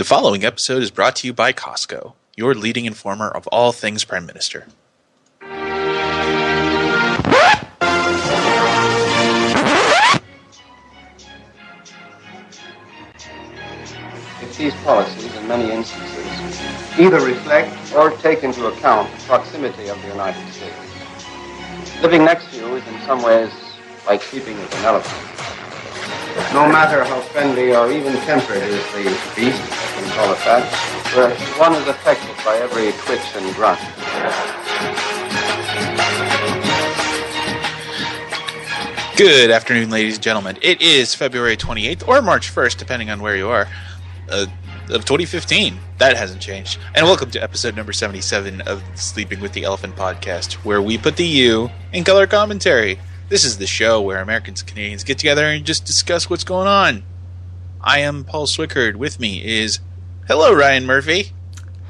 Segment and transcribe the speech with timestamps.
[0.00, 4.02] The following episode is brought to you by Costco, your leading informer of all things
[4.02, 4.66] Prime Minister.
[14.40, 20.00] if these policies, in many instances, either reflect or take into account the proximity of
[20.00, 22.00] the United States.
[22.00, 23.52] Living next to you is in some ways
[24.06, 25.26] like sleeping with an elephant.
[26.54, 29.02] No matter how friendly or even temperate is the
[29.36, 30.08] beast, it
[30.44, 33.80] that, uh, one is affected by every twitch and grunt.
[39.16, 40.56] Good afternoon, ladies and gentlemen.
[40.62, 43.68] It is February 28th or March 1st, depending on where you are,
[44.30, 44.46] uh,
[44.88, 45.78] of 2015.
[45.98, 46.78] That hasn't changed.
[46.94, 51.16] And welcome to episode number 77 of Sleeping with the Elephant podcast, where we put
[51.16, 52.98] the U in color commentary.
[53.28, 56.66] This is the show where Americans and Canadians get together and just discuss what's going
[56.66, 57.02] on.
[57.82, 58.96] I am Paul Swickard.
[58.96, 59.80] With me is,
[60.30, 61.32] hello, Ryan Murphy.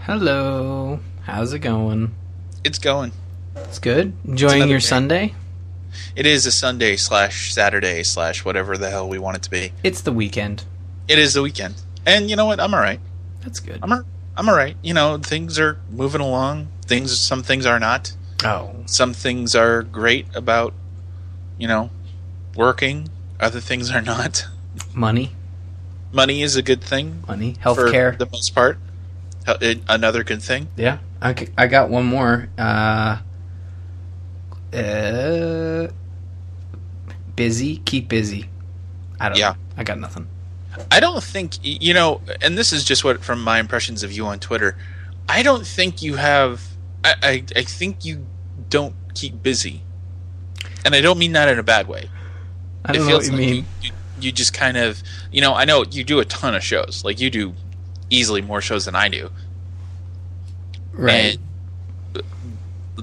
[0.05, 1.01] Hello.
[1.25, 2.15] How's it going?
[2.65, 3.13] It's going.
[3.55, 4.15] It's good.
[4.27, 4.87] Enjoying another your day.
[4.87, 5.35] Sunday?
[6.17, 9.73] It is a Sunday slash Saturday slash whatever the hell we want it to be.
[9.83, 10.65] It's the weekend.
[11.07, 11.75] It is the weekend.
[12.07, 12.61] And you know what?
[12.61, 13.01] I'm all right.
[13.43, 13.79] That's good.
[13.83, 14.05] I'm all,
[14.39, 14.75] I'm all right.
[14.81, 16.69] You know, things are moving along.
[16.87, 18.15] Things some things are not.
[18.43, 20.73] Oh, Some things are great about
[21.59, 21.91] you know,
[22.57, 23.11] working.
[23.39, 24.47] Other things are not.
[24.95, 25.33] money,
[26.13, 28.19] Money is a good thing money, for healthcare.
[28.19, 28.79] the most part.
[29.89, 30.69] Another good thing.
[30.77, 32.49] yeah, I, I got one more.
[32.59, 33.19] Uh,
[34.73, 35.89] uh,
[37.37, 37.79] busy.
[37.79, 38.49] Keep busy.
[39.19, 39.39] I don't.
[39.39, 39.55] Yeah.
[39.77, 40.29] I got nothing.
[40.91, 44.27] I don't think you know, and this is just what from my impressions of you
[44.27, 44.77] on Twitter.
[45.29, 46.63] I don't think you have.
[47.05, 48.27] I, I, I think you
[48.69, 49.83] don't keep busy,
[50.85, 52.09] and I don't mean that in a bad way.
[52.85, 53.55] I don't know what you like mean.
[53.55, 53.91] You, you,
[54.23, 57.03] you just kind of, you know, I know you do a ton of shows.
[57.05, 57.55] Like you do
[58.11, 59.31] easily more shows than I do.
[60.93, 61.37] right.
[61.37, 62.25] And,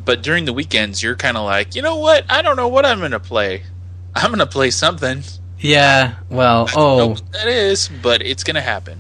[0.05, 2.25] but during the weekends, you're kind of like, you know what?
[2.29, 3.63] I don't know what I'm going to play.
[4.15, 5.23] I'm going to play something.
[5.59, 6.15] yeah.
[6.29, 6.67] Well.
[6.69, 7.27] I don't know Oh.
[7.33, 8.99] that is, but it's going to happen.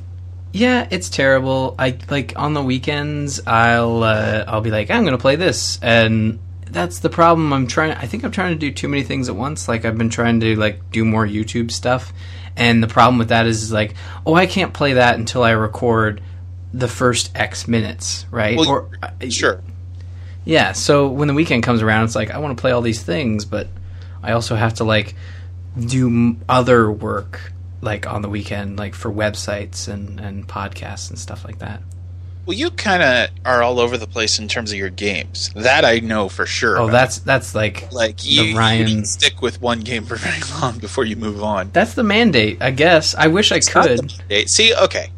[0.53, 1.75] Yeah, it's terrible.
[1.77, 5.77] I like on the weekends I'll uh, I'll be like I'm going to play this
[5.83, 7.53] and that's the problem.
[7.53, 9.67] I'm trying I think I'm trying to do too many things at once.
[9.67, 12.13] Like I've been trying to like do more YouTube stuff
[12.55, 13.95] and the problem with that is, is like
[14.25, 16.21] oh I can't play that until I record
[16.73, 18.57] the first X minutes, right?
[18.57, 18.89] Well, or
[19.29, 19.61] Sure.
[20.45, 23.01] yeah, so when the weekend comes around, it's like I want to play all these
[23.01, 23.67] things, but
[24.21, 25.15] I also have to like
[25.79, 31.45] do other work like on the weekend, like for websites and and podcasts and stuff
[31.45, 31.81] like that.
[32.47, 35.51] Well, you kind of are all over the place in terms of your games.
[35.53, 36.77] That I know for sure.
[36.79, 36.91] Oh, about.
[36.93, 40.79] that's that's like like you, you Ryan- didn't stick with one game for very long
[40.79, 41.69] before you move on.
[41.73, 43.13] that's the mandate, I guess.
[43.15, 44.11] I wish I could.
[44.49, 45.09] See, okay,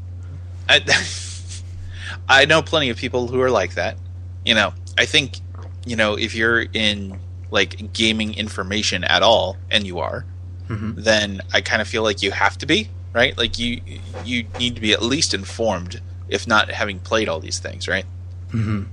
[0.68, 0.82] I,
[2.28, 3.98] I know plenty of people who are like that.
[4.46, 5.38] You know, I think
[5.86, 7.20] you know if you're in
[7.52, 10.26] like gaming information at all, and you are,
[10.68, 10.96] Mhm.
[11.04, 13.38] then I kind of feel like you have to be right.
[13.38, 13.82] Like you
[14.26, 18.06] you need to be at least informed, if not having played all these things, right?
[18.52, 18.84] hmm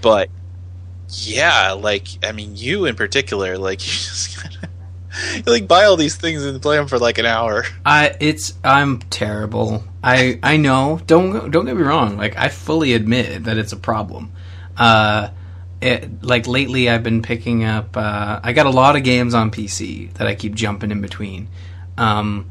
[0.00, 0.28] But
[1.10, 4.52] yeah, like I mean, you in particular, like you just of
[5.34, 7.64] you like buy all these things and play them for like an hour.
[7.84, 9.84] I it's I'm terrible.
[10.02, 11.00] I I know.
[11.06, 12.16] Don't don't get me wrong.
[12.16, 14.32] Like I fully admit that it's a problem.
[14.76, 15.30] Uh,
[15.80, 17.96] it, like lately, I've been picking up.
[17.96, 21.48] Uh, I got a lot of games on PC that I keep jumping in between.
[21.96, 22.50] Um,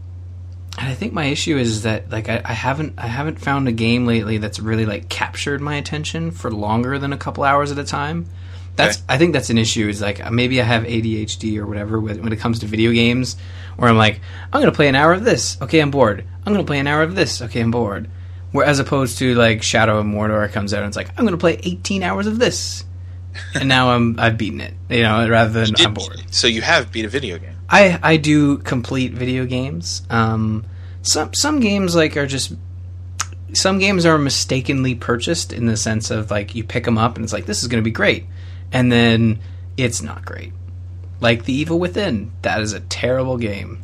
[0.78, 3.72] and I think my issue is that like I, I haven't I haven't found a
[3.72, 7.80] game lately that's really like captured my attention for longer than a couple hours at
[7.80, 8.28] a time.
[8.76, 9.06] That's Okay.
[9.10, 9.88] I think that's an issue.
[9.88, 13.38] Is like maybe I have ADHD or whatever with, when it comes to video games,
[13.76, 14.22] where I'm like
[14.54, 15.60] I'm gonna play an hour of this.
[15.62, 16.24] Okay, I'm bored.
[16.46, 17.42] I'm gonna play an hour of this.
[17.42, 18.10] Okay, I'm bored.
[18.52, 21.38] Where as opposed to like Shadow of Mordor comes out and it's like I'm gonna
[21.38, 22.86] play 18 hours of this,
[23.56, 24.76] and now I'm I've beaten it.
[24.90, 26.22] You know, rather than I'm bored.
[26.30, 27.57] So you have beat a video game.
[27.70, 30.04] I I do complete video games.
[30.10, 30.66] Um,
[31.02, 32.54] some some games like are just
[33.54, 37.24] some games are mistakenly purchased in the sense of like you pick them up and
[37.24, 38.26] it's like this is going to be great,
[38.72, 39.40] and then
[39.76, 40.54] it's not great.
[41.20, 43.82] Like The Evil Within, that is a terrible game.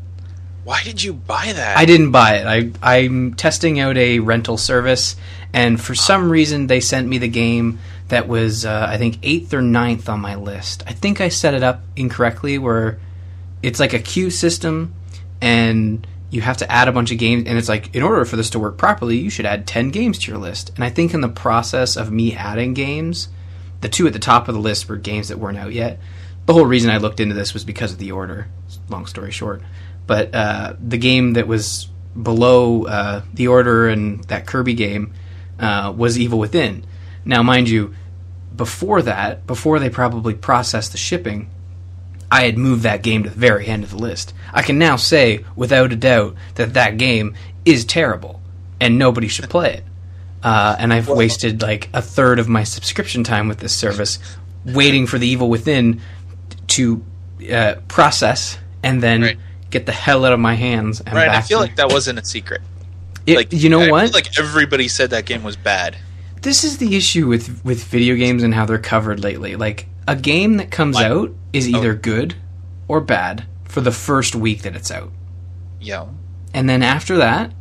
[0.64, 1.78] Why did you buy that?
[1.78, 2.74] I didn't buy it.
[2.82, 5.16] I I'm testing out a rental service,
[5.52, 9.54] and for some reason they sent me the game that was uh, I think eighth
[9.54, 10.84] or ninth on my list.
[10.88, 13.00] I think I set it up incorrectly, where
[13.64, 14.94] it's like a queue system,
[15.42, 18.36] and you have to add a bunch of games, and it's like in order for
[18.36, 20.72] this to work properly, you should add ten games to your list.
[20.76, 23.30] And I think in the process of me adding games,
[23.82, 26.00] the two at the top of the list were games that weren't out yet.
[26.46, 28.48] The whole reason I looked into this was because of the order.
[28.90, 29.62] Long story short,
[30.06, 31.88] but uh, the game that was
[32.22, 35.14] below uh, the Order and that Kirby game
[35.60, 36.86] uh, was Evil Within.
[37.26, 37.96] Now, mind you,
[38.56, 41.50] before that, before they probably processed the shipping,
[42.34, 44.34] I had moved that game to the very end of the list.
[44.54, 48.42] I can now say, without a doubt, that that game is terrible
[48.82, 49.84] and nobody should play it.
[50.42, 54.20] Uh, and I've wasted like a third of my subscription time with this service
[54.66, 56.02] waiting for the Evil Within
[56.70, 57.04] to
[57.52, 59.38] uh, process and then Right.
[59.70, 61.02] get the hell out of my hands.
[61.02, 61.30] And Right.
[61.30, 62.62] I feel like that wasn't a secret.
[63.26, 64.14] It- Like you know I feel what?
[64.14, 65.96] Like everybody said that game was bad.
[66.42, 69.56] this is the issue with with video games and how they're covered lately.
[69.56, 71.78] Like a game that comes Like- out is Oh.
[71.78, 72.36] either good
[72.88, 75.12] or bad for the first week that it's out.
[75.80, 76.06] Yeah.
[76.54, 77.52] And then after that,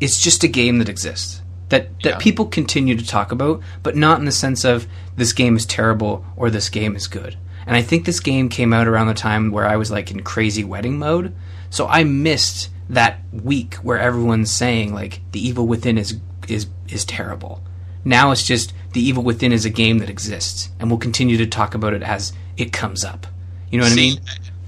[0.00, 1.40] it's just a game that exists.
[1.68, 2.16] That that Yeah.
[2.18, 4.86] people continue to talk about, but not in the sense of
[5.16, 7.36] this game is terrible or this game is good.
[7.66, 10.20] And I think this game came out around the time where I was like in
[10.22, 11.32] crazy wedding mode.
[11.70, 16.16] So I missed that week where everyone's saying like the evil within is
[16.48, 17.62] is is terrible.
[18.04, 21.46] Now it's just the evil within is a game that exists and we'll continue to
[21.46, 23.26] talk about it as it comes up.
[23.70, 24.20] You know what See, I mean?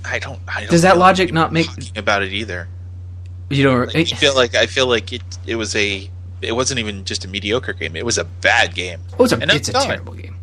[0.05, 0.41] I don't.
[0.49, 2.69] I don't Does that logic not make talking about it either?
[3.51, 5.23] you don't Like, I feel like I feel like it.
[5.47, 6.11] It was a.
[6.43, 7.97] It wasn't even just a mediocre game.
[7.97, 9.01] It was a bad game.
[9.19, 9.87] Oh, it's a, And it's a done.
[9.87, 10.37] terrible game.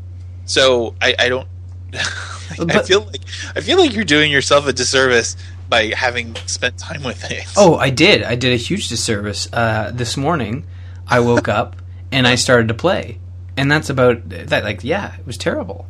[0.46, 1.48] So I, I don't.
[1.94, 3.22] I But- feel like
[3.56, 5.36] I feel like you're doing yourself a disservice
[5.70, 7.46] by having spent time with it.
[7.56, 8.24] Oh, I did.
[8.24, 9.48] I did a huge disservice.
[9.54, 10.66] Uh, this morning,
[11.08, 11.76] I woke up
[12.12, 13.20] and I started to play,
[13.58, 14.64] and that's about that.
[14.64, 15.88] Like, yeah, it was terrible.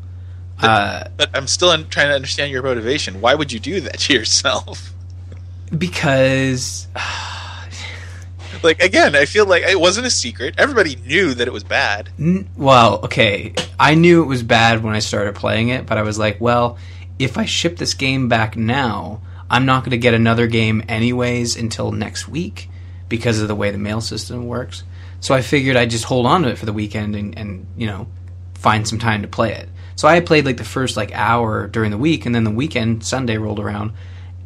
[0.61, 3.19] Uh, But I'm still trying to understand your motivation.
[3.21, 4.93] Why would you do that to yourself?
[5.75, 6.87] because
[8.63, 10.55] Like again, I feel like it wasn't a secret.
[10.57, 12.09] Everybody knew that it was bad.
[12.19, 13.53] N- Well, okay.
[13.79, 16.77] I knew it was bad when I started playing it, but I was like, well,
[17.17, 21.55] if I ship this game back now, I'm not going to get another game anyways
[21.55, 22.69] until next week
[23.09, 24.83] because of the way the mail system works.
[25.21, 27.87] So I figured I'd just hold on to it for the weekend and, and you
[27.87, 28.07] know,
[28.55, 29.69] find some time to play it.
[29.95, 33.03] So I played like the first like hour during the week, and then the weekend
[33.03, 33.93] Sunday rolled around,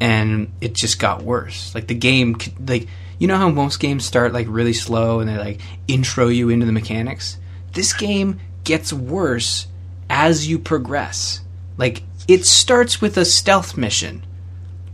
[0.00, 1.74] and it just got worse.
[1.74, 2.36] Like the game,
[2.66, 2.88] like
[3.18, 6.66] you know how most games start like really slow and they like intro you into
[6.66, 7.38] the mechanics.
[7.72, 9.66] This game gets worse
[10.10, 11.40] as you progress.
[11.78, 14.24] Like it starts with a stealth mission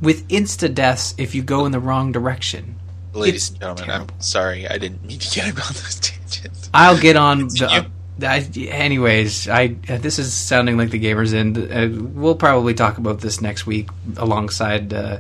[0.00, 2.78] with insta deaths if you go in the wrong direction.
[3.14, 4.14] Ladies It's and gentlemen, terrible.
[4.14, 4.69] I'm sorry.
[4.69, 6.70] I didn't mean to get about those tangents.
[6.73, 7.49] I'll get on.
[7.49, 7.88] The,
[8.19, 8.70] Continue.
[8.70, 11.59] I, anyways, I uh, this is sounding like the gamers end.
[11.59, 15.19] Uh, we'll probably talk about this next week alongside uh,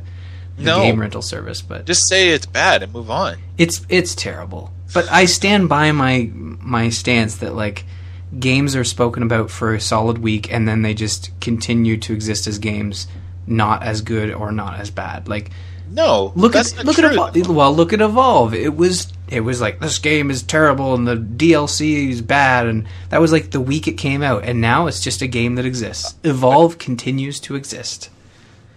[0.56, 0.78] the No.
[0.82, 3.36] game rental service, but Just say it's bad and move on.
[3.58, 4.70] it's it's terrible.
[4.94, 7.84] But I stand by my my stance that like
[8.38, 12.46] games are spoken about for a solid week and then they just continue to exist
[12.46, 13.06] as games
[13.46, 15.28] not as good or not as bad.
[15.28, 15.50] Like
[15.92, 17.06] No, look that's at look true.
[17.06, 17.48] at Evolve.
[17.56, 18.54] Well, look at Evolve.
[18.54, 22.86] It was it was like this game is terrible and the DLC is bad and
[23.10, 25.64] that was like the week it came out and now it's just a game that
[25.66, 26.14] exists.
[26.24, 28.08] Evolve continues to exist.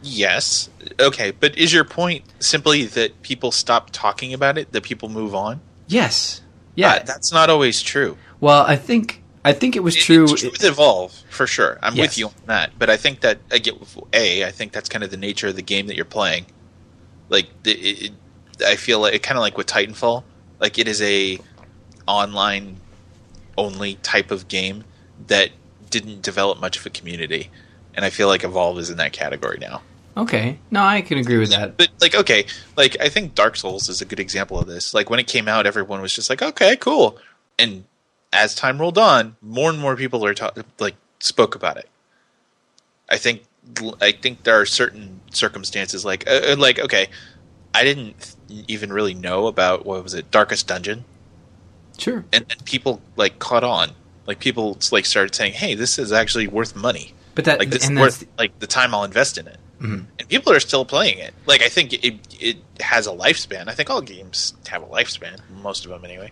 [0.03, 0.69] Yes.
[0.99, 5.33] Okay, but is your point simply that people stop talking about it, that people move
[5.33, 5.61] on?
[5.87, 6.41] Yes.
[6.75, 6.93] Yeah.
[6.95, 8.17] Uh, that's not always true.
[8.39, 10.23] well, I think I think it was true.
[10.23, 11.77] It's true with Evolve, for sure.
[11.83, 12.09] I'm Yes.
[12.09, 12.71] with you on that.
[12.79, 13.75] But I think that, I get,
[14.11, 16.47] A, I think that's kind of the nature of the game that you're playing.
[17.29, 18.11] Like, it, it,
[18.65, 20.23] I feel like, it kind of like with Titanfall,
[20.59, 21.39] like it is a
[22.07, 22.77] online
[23.57, 24.83] only type of game
[25.27, 25.51] that
[25.89, 27.49] didn't develop much of a community.
[27.93, 29.81] And I feel like Evolve is in that category now.
[30.17, 30.59] Okay.
[30.71, 31.77] No, I can agree with that.
[31.77, 32.45] But like, okay,
[32.77, 34.93] like I think Dark Souls is a good example of this.
[34.93, 37.17] Like when it came out, everyone was just like, okay, cool.
[37.59, 37.85] And
[38.31, 41.89] as time rolled on, more and more people are ta- like spoke about it.
[43.09, 43.43] I think
[44.01, 47.07] I think there are certain circumstances like uh, uh, like okay,
[47.73, 48.35] I didn't
[48.67, 51.03] even really know about what was it Darkest Dungeon,
[51.97, 52.25] Sure.
[52.31, 53.91] and, and people like caught on.
[54.27, 57.13] Like people like started saying, "Hey, this is actually worth money.
[57.35, 60.05] But that Like this is worth like the time I'll invest in it." Mhm.
[60.17, 61.33] and people are still playing it.
[61.45, 63.67] Like I think it it has a lifespan.
[63.67, 66.31] I think all games have a lifespan, most of them anyway.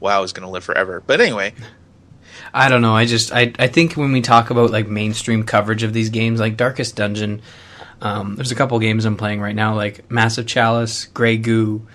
[0.00, 1.52] WoW is going to live forever, but anyway,
[2.52, 2.96] I don't know.
[2.96, 6.40] I just I I think when we talk about like mainstream coverage of these games,
[6.40, 7.42] like Darkest Dungeon,
[8.00, 11.86] um, there's a couple games I'm playing right now, like Massive Chalice, Grey Goo,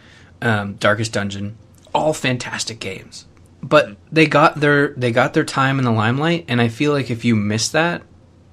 [0.42, 1.58] um, Darkest Dungeon,
[1.94, 3.26] all fantastic games.
[3.62, 7.10] But they got their they got their time in the limelight, and I feel like
[7.10, 8.04] if you miss that,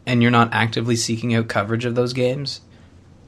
[0.06, 2.62] and you're not actively seeking out coverage of those games,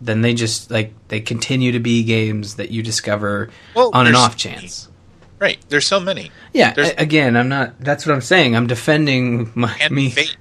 [0.00, 4.14] then they just like they continue to be games that you discover Well, on an
[4.14, 4.88] off chance.
[5.38, 5.58] Right?
[5.68, 6.30] There's so many.
[6.52, 7.78] Yeah, a- again, I'm not.
[7.80, 8.56] That's what I'm saying.
[8.56, 10.10] I'm defending my And me.
[10.10, 10.36] Fate.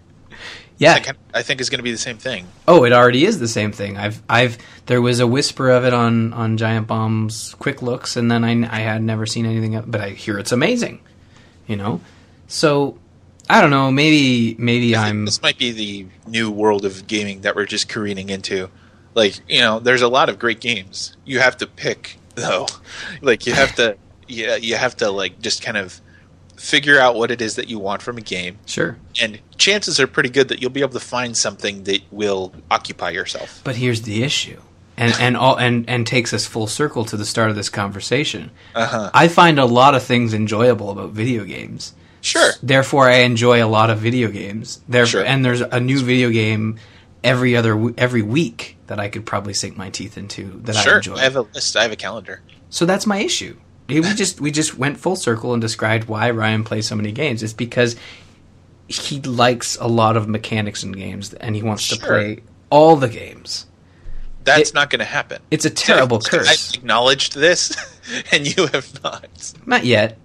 [0.77, 0.99] Yeah.
[0.99, 2.47] Kind I think is going to be the same thing.
[2.67, 3.95] Oh, it already is the same thing.
[3.95, 4.57] I've, I've,
[4.87, 8.51] there was a whisper of it on on Giant Bomb's quick looks, and then I,
[8.51, 10.99] I had never seen anything, but I hear it's amazing.
[11.67, 12.01] You know,
[12.47, 12.97] so
[13.49, 13.91] I don't know.
[13.91, 15.25] Maybe, maybe I'm.
[15.25, 18.69] This might be the new world of gaming that we're just careening into.
[19.15, 21.15] Like you know, there's a lot of great games.
[21.23, 22.67] You have to pick though.
[23.21, 25.99] Like you have to, yeah, you have to like just kind of
[26.57, 30.07] figure out what it is that you want from a game, Sure, and chances are
[30.07, 33.61] pretty good that you'll be able to find something that will occupy yourself.
[33.63, 34.61] but here's the issue,
[34.97, 38.51] and and all and and takes us full circle to the start of this conversation.
[38.75, 39.11] Uh huh.
[39.13, 41.93] I find a lot of things enjoyable about video games.
[42.21, 42.51] Sure.
[42.61, 44.79] Therefore, I enjoy a lot of video games.
[44.87, 45.25] There, Sure.
[45.25, 46.77] and there's a new video game
[47.23, 50.95] every other every week that I could probably sink my teeth into that I Sure.
[50.97, 51.15] enjoy.
[51.15, 51.75] I have a list.
[51.75, 52.41] I have a calendar.
[52.69, 53.57] so that's my issue.
[53.89, 57.43] We just we just went full circle and described why Ryan plays so many games.
[57.43, 57.95] It's because
[58.87, 63.09] he likes a lot of mechanics in games and he wants to play all the
[63.09, 63.65] games.
[64.43, 65.41] That's It- not going to happen.
[65.51, 66.49] It's a terrible I curse.
[66.75, 67.75] I acknowledged this,
[68.31, 69.53] and you have not.
[69.65, 70.17] Not yet.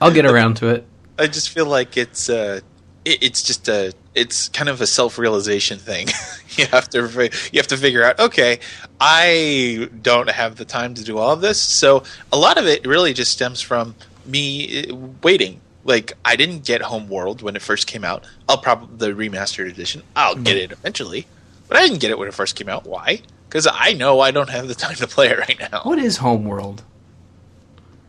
[0.00, 0.86] I'll get around to it.
[1.18, 2.60] I just feel like it's uh,
[3.04, 6.08] it, it's just a it's kind of a self realization thing.
[6.56, 8.18] you have to you have to figure out.
[8.18, 8.60] Okay,
[9.00, 12.86] I don't have the time to do all of this, so a lot of it
[12.86, 13.94] really just stems from
[14.26, 15.60] me uh, waiting.
[15.84, 18.26] Like I didn't get Homeworld when it first came out.
[18.48, 20.02] I'll probably the remastered edition.
[20.14, 21.26] I'll get it eventually,
[21.68, 22.86] but I didn't get it when it first came out.
[22.86, 23.22] Why?
[23.48, 25.82] Because I know I don't have the time to play it right now.
[25.84, 26.82] What is Homeworld?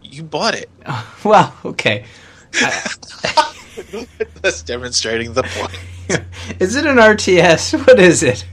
[0.01, 0.69] You bought it.
[1.23, 2.05] Well, okay.
[4.41, 6.23] That's demonstrating the point.
[6.59, 7.77] is it an RTS?
[7.87, 8.45] What is it?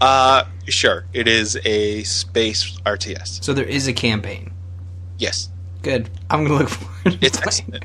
[0.00, 1.04] Uh, sure.
[1.12, 3.42] It is a space RTS.
[3.44, 4.52] So there is a campaign.
[5.18, 5.48] Yes,
[5.82, 6.10] Good.
[6.30, 7.20] I'm gonna look forward.
[7.20, 7.84] To it's excellent.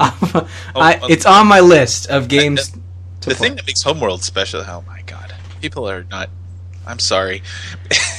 [0.00, 2.70] Um, I, um, it's on my list of games.
[2.70, 3.48] to The play.
[3.48, 4.62] thing that makes Homeworld special.
[4.66, 6.28] Oh my god, people are not.
[6.86, 7.42] I'm sorry.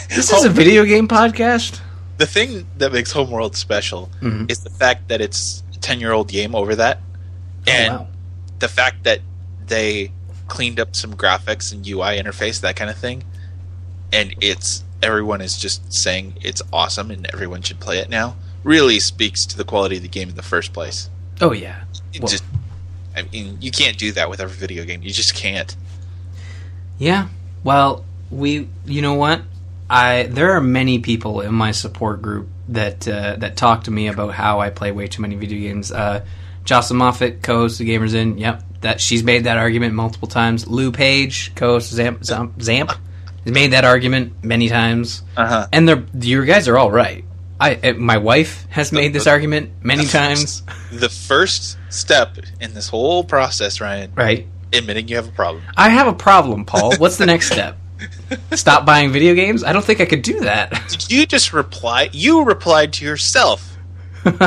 [0.10, 1.82] this is a video game podcast.
[2.18, 4.50] the thing that makes Homeworld special Mhm.
[4.50, 7.00] is the fact that it's a ten year old game over that,
[7.68, 8.08] oh, and oh, wow.
[8.60, 9.20] the fact that
[9.68, 10.12] they
[10.48, 13.24] cleaned up some graphics and UI interface, that kind of thing,
[14.12, 18.36] and it's everyone is just saying it's awesome and everyone should play it now.
[18.64, 21.10] Really speaks to the quality of the game in the first place.
[21.42, 21.84] Oh yeah.
[22.20, 22.44] Well- just,
[23.16, 25.04] I mean, you can't do that with every video game.
[25.04, 25.76] You just can't.
[26.98, 27.28] Yeah.
[27.64, 28.70] Well, we.
[28.86, 29.42] You know what?
[29.90, 34.08] I there are many people in my support group that uh, that talk to me
[34.08, 35.92] about how I play way too many video games.
[35.92, 36.26] Uh,
[36.64, 38.38] Jocelyn Moffat, co-host of Gamers In.
[38.38, 40.68] Yep, that she's made that argument multiple times.
[40.68, 42.90] Lou Page, co-host of Zamp, Zamp, Zamp
[43.44, 45.22] has made that argument many times.
[45.38, 45.68] Uh huh.
[45.72, 47.24] And they're you guys are all right.
[47.60, 50.64] I uh, my wife has made this argument many times.
[50.92, 54.48] The first step in this whole process, Ryan, Right.
[54.74, 55.64] admitting you have a problem.
[55.78, 56.96] I have a problem, Paul.
[56.98, 57.78] What's the next step?
[58.52, 59.64] Stop buying video games?
[59.64, 60.72] I don't think I could do that.
[60.90, 62.10] Did you just reply?
[62.12, 63.78] You replied to yourself.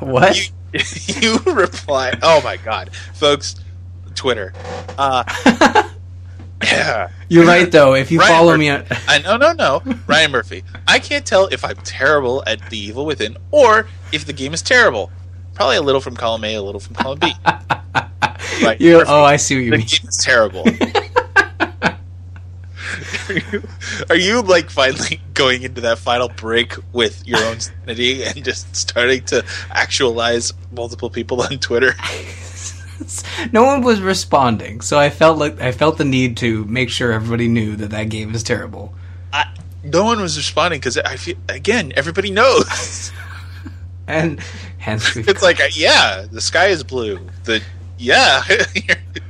[0.00, 0.36] what?
[0.72, 0.80] You,
[1.20, 2.18] you replied.
[2.22, 3.56] Oh my god, folks,
[4.14, 4.52] Twitter.
[4.98, 5.24] Uh,
[6.62, 7.10] yeah.
[7.28, 7.94] You're right, though.
[7.94, 8.58] If you Ryan follow Murphy.
[8.60, 8.84] me on.
[9.06, 10.64] I no no no Ryan Murphy.
[10.86, 14.62] I can't tell if I'm terrible at The Evil Within or if the game is
[14.62, 15.10] terrible.
[15.54, 17.32] Probably a little from column A, a little from column B.
[18.62, 19.86] Right, oh, I see what you the mean.
[19.86, 20.64] The game is terrible.
[23.28, 23.62] Are, you,
[24.10, 28.74] are you like finally going into that final break with your own sanity and just
[28.74, 31.94] starting to actualize multiple people on Twitter?
[33.52, 37.12] No one was responding, so I felt like I felt the need to make sure
[37.12, 38.92] everybody knew that that game is terrible.
[39.32, 39.46] I,
[39.84, 43.12] no one was responding because I feel again everybody knows.
[44.08, 44.40] And
[44.78, 47.20] hence, it's like uh, yeah, the sky is blue.
[47.44, 47.62] The
[47.98, 48.42] yeah,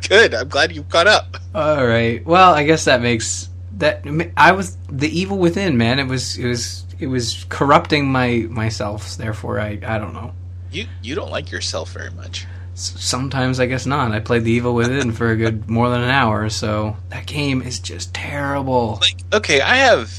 [0.08, 0.34] good.
[0.34, 1.36] I'm glad you caught up.
[1.52, 2.24] all right.
[2.24, 3.48] Well, I guess that makes
[3.78, 4.04] that.
[4.36, 5.98] I was the evil within, man.
[5.98, 9.16] It was it was it was corrupting my myself.
[9.16, 10.32] Therefore, I I don't know.
[10.70, 12.46] You you don't like yourself very much.
[12.74, 14.12] Sometimes I guess not.
[14.12, 17.62] I played the evil within for a good more than an hour, so that game
[17.62, 18.98] is just terrible.
[19.00, 20.12] Like okay, I have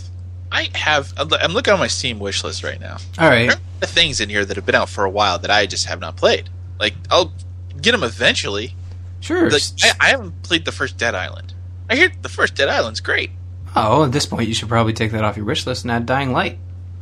[0.51, 2.98] I have I'm looking on my Steam wish list right now.
[3.18, 3.56] All right.
[3.80, 6.00] The things in here that have been out for a while that I just have
[6.00, 6.50] not played.
[6.80, 7.32] Like I'll
[7.80, 8.75] get them eventually.
[9.22, 9.50] Sure.
[9.50, 11.54] Like, I, I haven't played the first Dead Island.
[11.89, 13.32] I hear the first Dead Island's great.
[13.76, 16.06] Oh, at this point, you should probably take that off your wish list and add
[16.06, 16.58] Dying Light.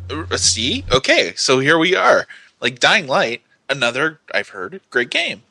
[0.09, 2.27] Uh, See, okay, so here we are.
[2.61, 5.43] Like Dying Light, another I've heard great game,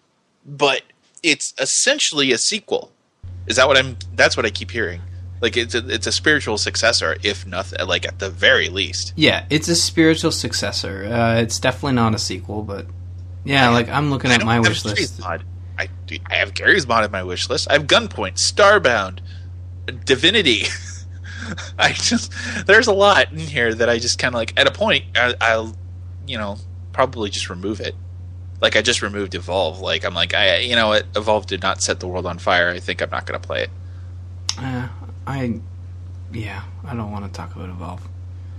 [0.45, 0.83] but
[1.23, 2.91] it's essentially a sequel.
[3.47, 3.97] Is that what I'm?
[4.15, 5.01] That's what I keep hearing.
[5.41, 9.13] Like it's a, it's a spiritual successor, if nothing, like at the very least.
[9.17, 11.05] Yeah, it's a spiritual successor.
[11.05, 12.87] Uh, it's definitely not a sequel, but
[13.45, 15.21] yeah, like I'm looking at my wish list.
[15.21, 15.45] mod.
[15.79, 15.89] I,
[16.31, 17.69] I have Garry's Mod in my wish list.
[17.71, 19.19] I have Gunpoint, Starbound,
[20.05, 20.65] Divinity.
[21.79, 22.33] I just
[22.67, 24.59] there's a lot in here that I just kind of like.
[24.59, 25.77] At a point, I, I'll
[26.27, 26.57] you know
[26.93, 27.95] probably just remove it.
[28.61, 29.81] Like I just removed Evolve.
[29.81, 32.71] Like I'm like I you know what Evolve did not set the world on fire.
[32.71, 33.71] I think I'm not going to play it.
[34.59, 34.89] Uh,
[35.27, 35.61] I,
[36.33, 38.09] yeah, I don't want to talk about Evolve.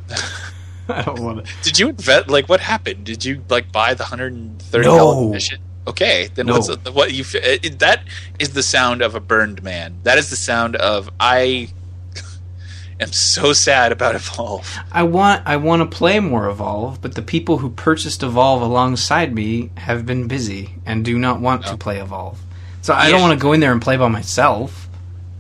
[0.90, 1.54] I don't want to.
[1.64, 3.06] Did you invent like what happened?
[3.06, 5.62] Did you like buy the hundred and thirty dollar mission?
[5.88, 6.60] Okay, then No.
[6.60, 8.04] what's what you it, that
[8.40, 9.98] is the sound of a burned man.
[10.04, 11.70] That is the sound of I
[13.00, 14.68] am so sad about Evolve.
[14.92, 19.34] I want I want to play more Evolve, but the people who purchased Evolve alongside
[19.34, 21.78] me have been busy and do not want to Oh.
[21.78, 22.40] play Evolve.
[22.82, 24.88] So I don't want to go in there and play by myself.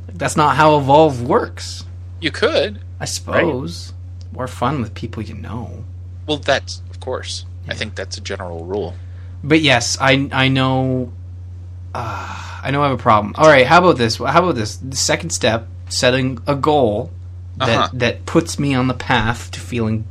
[0.07, 1.85] That's not how Evolve works.
[2.19, 2.79] You could.
[2.99, 3.93] I suppose
[4.31, 5.83] more fun with people you know.
[6.27, 7.45] Well, that's of course.
[7.67, 8.95] I think that's a general rule.
[9.43, 11.11] But yes, I I know.
[11.93, 13.33] Uh, I know I have a problem.
[13.37, 14.17] All right, how about this?
[14.17, 14.77] How about this?
[14.77, 17.11] The second step: setting a goal
[17.57, 17.89] that Uh-huh.
[17.93, 20.05] that puts me on the path to feeling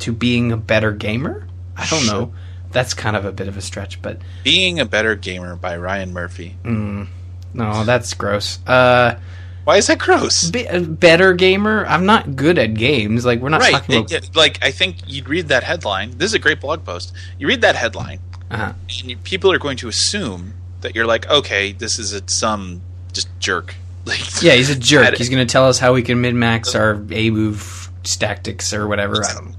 [0.00, 1.46] to being a better gamer.
[1.76, 2.32] I don't know.
[2.72, 6.12] That's kind of a bit of a stretch, but Being a better gamer by Ryan
[6.12, 6.56] Murphy.
[6.64, 8.58] no, that's gross.
[8.66, 9.18] Uh,
[9.64, 10.50] Why is that gross?
[10.50, 11.86] be, a better gamer.
[11.86, 13.24] I'm not good at games.
[13.24, 13.72] Like we're not Right.
[13.72, 14.12] talking about.
[14.12, 16.12] it- it- like I think you'd read that headline.
[16.18, 17.12] This is a great blog post.
[17.38, 21.28] You read that headline, uh and you- people are going to assume that you're like,
[21.28, 23.74] okay, this is a, some just jerk.
[24.06, 25.16] Like, Yeah, he's a jerk.
[25.16, 28.86] He's going to tell us how we can min max our A move tactics or
[28.86, 29.24] whatever.
[29.24, 29.56] I don't know.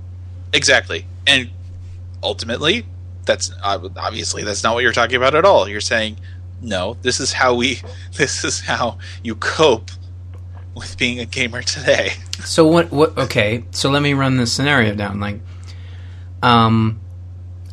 [0.54, 1.50] exactly, and
[2.24, 2.86] ultimately,
[3.25, 5.68] that's obviously that's not what you're talking about at all.
[5.68, 6.18] You're saying,
[6.62, 7.82] no, this is how we,
[8.13, 9.92] this is how you cope
[10.75, 12.12] with being a gamer today.
[12.39, 12.92] So what?
[12.92, 13.18] What?
[13.18, 13.66] Okay.
[13.72, 15.20] So let me run this scenario down.
[15.20, 15.39] Like,
[16.42, 17.00] um,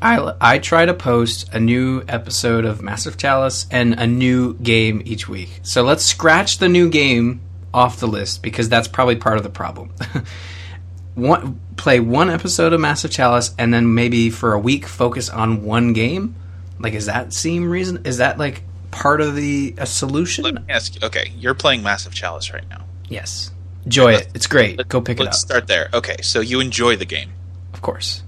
[0.04, 5.02] I I try to post a new episode of Massive Chalice and a new game
[5.04, 5.60] each week.
[5.62, 7.40] So let's scratch the new game
[7.72, 9.92] off the list because that's probably part of the problem.
[11.14, 15.62] one play one episode of Massive Chalice and then maybe for a week focus on
[15.64, 16.34] one game.
[16.78, 18.04] Like, is that seem reason?
[18.04, 20.44] Is that like part of the a solution?
[20.44, 21.06] Let me ask you.
[21.06, 22.84] Okay, you're playing Massive Chalice right now.
[23.08, 23.50] yes.
[23.84, 24.28] Enjoy it.
[24.34, 24.78] It's great.
[24.78, 25.46] Let- Go pick it Let's up.
[25.48, 25.90] start there.
[25.92, 27.30] Okay, so you enjoy the game.
[27.74, 28.22] Of course.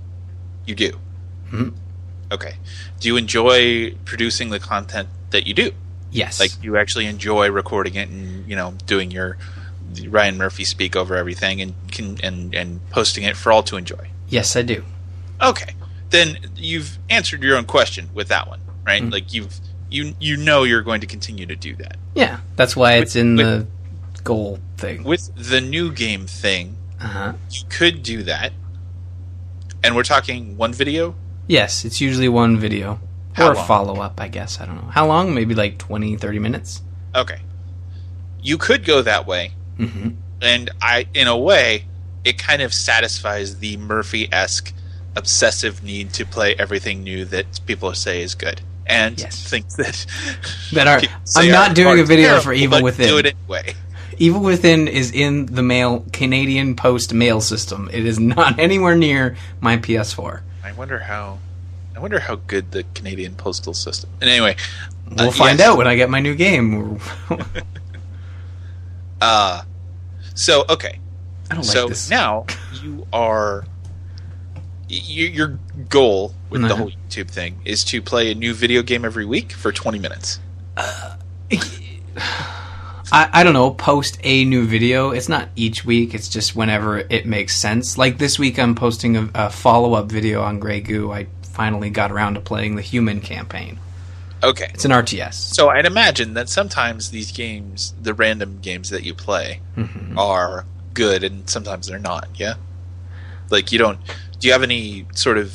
[0.66, 0.92] You do.
[1.52, 1.74] Mhm.
[2.32, 2.54] Okay.
[3.00, 5.70] Do you enjoy producing the content that you do?
[6.10, 6.40] Yes.
[6.40, 9.36] Like you actually enjoy recording it and you know doing your
[10.08, 14.08] Ryan Murphy speak over everything and can and and posting it for all to enjoy.
[14.28, 14.84] yes, I do.
[15.40, 15.74] Okay.
[16.10, 19.02] Then you've answered your own question with that one, right?
[19.02, 19.12] Mm.
[19.12, 21.96] Like you've you you know you're going to continue to do that.
[22.14, 23.46] Yeah, that's why it's in with-
[24.16, 25.04] the goal thing.
[25.04, 27.32] With the new game thing, Uh huh.
[27.50, 28.52] you could do that.
[29.84, 31.14] And we're talking one video?
[31.46, 33.00] Yes, it's usually one video
[33.34, 33.66] How or a long?
[33.66, 34.20] follow up.
[34.20, 35.34] I guess I don't know how long.
[35.34, 36.82] Maybe like 20, 30 minutes.
[37.14, 37.40] Okay.
[38.42, 39.52] You could go that way.
[39.76, 40.10] hmm
[40.42, 41.86] and I, in a way,
[42.22, 44.74] it kind of satisfies the Murphy-esque
[45.16, 49.48] obsessive need to play everything new that people say is good, and Yes.
[49.48, 50.04] think that
[50.74, 51.00] That are.
[51.36, 53.08] I'm not are- doing a video terrible, for Evil Within.
[53.08, 53.74] Do it anyway.
[54.18, 57.88] Evil Within is in the mail Canadian Post mail system.
[57.90, 60.42] It is not anywhere near my PS4.
[60.66, 61.38] I wonder how.
[61.94, 64.10] I wonder how good the Canadian postal system.
[64.20, 64.56] And anyway,
[65.16, 65.68] We'll uh, find yes.
[65.68, 66.98] out when I get my new game.
[69.18, 69.62] Uh,
[70.34, 71.00] so okay,
[71.50, 72.02] I don't so like this.
[72.02, 72.46] So now
[72.82, 73.64] you are.
[74.88, 76.76] Your goal with the Uh-huh.
[76.76, 80.38] whole YouTube thing is to play a new video game every week for 20 minutes.
[83.12, 85.10] I, I don't know, post a new video.
[85.10, 87.96] It's not each week, it's just whenever it makes sense.
[87.96, 91.12] Like this week, I'm posting a, a follow up video on Grey Goo.
[91.12, 93.78] I finally got around to playing the human campaign.
[94.42, 94.70] Okay.
[94.74, 95.34] It's an RTS.
[95.34, 100.16] So I'd imagine that sometimes these games, the random games that you play, Mhm.
[100.18, 102.28] are good, and sometimes they're not.
[102.34, 102.54] Yeah.
[103.50, 103.98] Like you don't.
[104.38, 105.54] Do you have any sort of?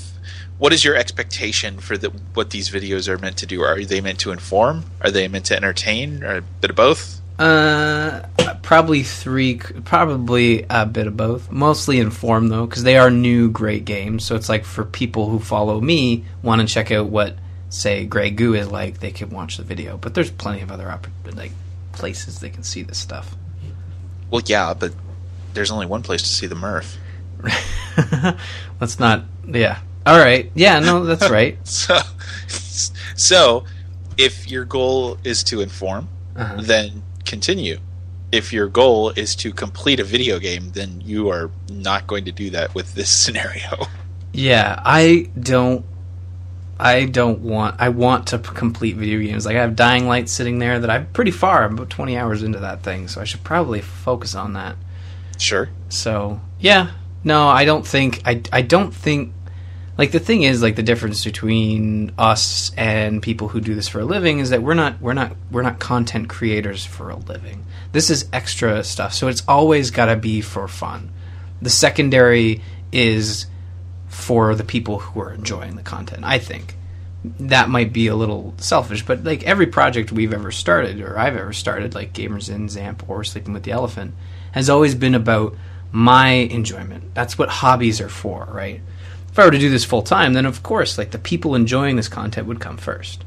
[0.57, 3.61] What is your expectation for the what these videos are meant to do?
[3.61, 4.85] Are they meant to inform?
[5.01, 6.23] Are they meant to entertain?
[6.23, 7.20] Or a bit of both?
[7.41, 8.27] Uh,
[8.61, 11.51] probably three, probably a bit of both.
[11.51, 14.23] Mostly inform though, because they are new great games.
[14.25, 17.35] So it's like for people who follow me, want to check out what,
[17.69, 19.97] say, Grey Goo is like, they can watch the video.
[19.97, 20.99] But there's plenty of other
[21.33, 21.51] like
[21.93, 23.35] places they can see this stuff.
[24.29, 24.93] Well, yeah, but
[25.53, 26.95] there's only one place to see the Murph.
[28.79, 29.23] Let's not.
[29.47, 29.79] Yeah.
[30.05, 30.51] All right.
[30.53, 30.79] Yeah.
[30.79, 31.57] No, that's right.
[31.67, 31.97] So,
[33.15, 33.65] so
[34.17, 36.57] if your goal is to inform, Uh-huh.
[36.61, 37.79] then continue.
[38.31, 42.31] If your goal is to complete a video game, then you are not going to
[42.31, 43.87] do that with this scenario.
[44.33, 45.85] Yeah, I don't.
[46.79, 47.75] I don't want.
[47.79, 49.45] I want to complete video games.
[49.45, 51.63] Like I have Dying Light sitting there that I'm pretty far.
[51.63, 54.75] I'm about 20 hours into that thing, so I should probably focus on that.
[55.37, 55.69] Sure.
[55.89, 56.91] So yeah,
[57.23, 58.21] no, I don't think.
[58.25, 59.33] I I don't think.
[60.01, 63.99] Like the thing is, like the difference between us and people who do this for
[63.99, 67.67] a living is that we're not we're not we're not content creators for a living.
[67.91, 71.11] This is extra stuff, so it's always got to be for fun.
[71.61, 73.45] The secondary is
[74.07, 76.23] for the people who are enjoying the content.
[76.23, 76.77] I think
[77.23, 81.37] that might be a little selfish, but like every project we've ever started or I've
[81.37, 84.15] ever started, like Gamers in Zamp or Sleeping with the Elephant,
[84.53, 85.55] has always been about
[85.91, 87.13] my enjoyment.
[87.13, 88.81] That's what hobbies are for, right?
[89.31, 91.95] If I were to do this full time, then of course, like the people enjoying
[91.95, 93.23] this content would come first.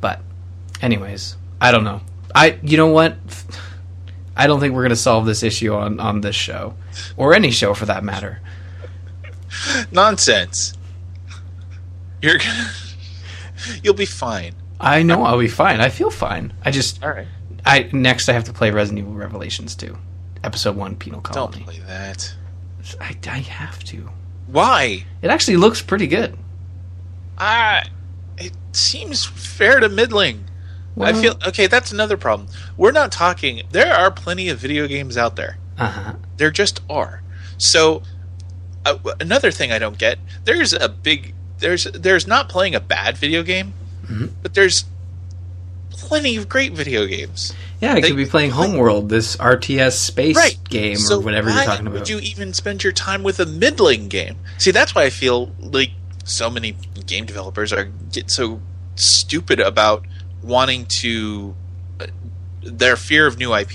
[0.00, 0.20] But,
[0.80, 2.00] anyways, I don't know.
[2.34, 3.16] I, you know what?
[4.36, 6.74] I don't think we're going to solve this issue on on this show,
[7.16, 8.40] or any show for that matter.
[9.90, 10.74] Nonsense.
[12.22, 12.70] You're gonna.
[13.82, 14.54] You'll be fine.
[14.80, 15.80] I know I'll be fine.
[15.80, 16.52] I feel fine.
[16.64, 17.28] I just All right.
[17.64, 19.96] I next I have to play Resident Evil Revelations 2.
[20.42, 21.58] Episode 1 Penal Colony.
[21.58, 22.34] Don't play that.
[23.00, 24.08] I, I have to.
[24.46, 25.04] Why?
[25.22, 26.36] It actually looks pretty good.
[27.38, 27.84] Ah,
[28.38, 30.44] it seems fair to middling.
[31.00, 31.66] I feel okay.
[31.68, 32.48] That's another problem.
[32.76, 33.62] We're not talking.
[33.70, 35.56] There are plenty of video games out there.
[35.78, 36.14] Uh-huh.
[36.36, 37.22] There just are.
[37.56, 38.02] So
[38.84, 40.18] uh, another thing I don't get.
[40.44, 41.34] There's a big.
[41.58, 43.72] There's there's not playing a bad video game,
[44.04, 44.26] Mm-hmm.
[44.42, 44.84] but there's
[45.90, 47.54] plenty of great video games.
[47.82, 51.50] Yeah, I They- could be playing Homeworld, this RTS space right game So or whatever
[51.50, 51.98] you're talking about.
[51.98, 55.50] would you even spend your time with a middling game see that's why i feel
[55.58, 55.90] like
[56.24, 58.60] so many game developers are get so
[58.94, 60.04] stupid about
[60.42, 61.56] wanting to
[62.00, 62.06] uh,
[62.62, 63.72] their fear of new ip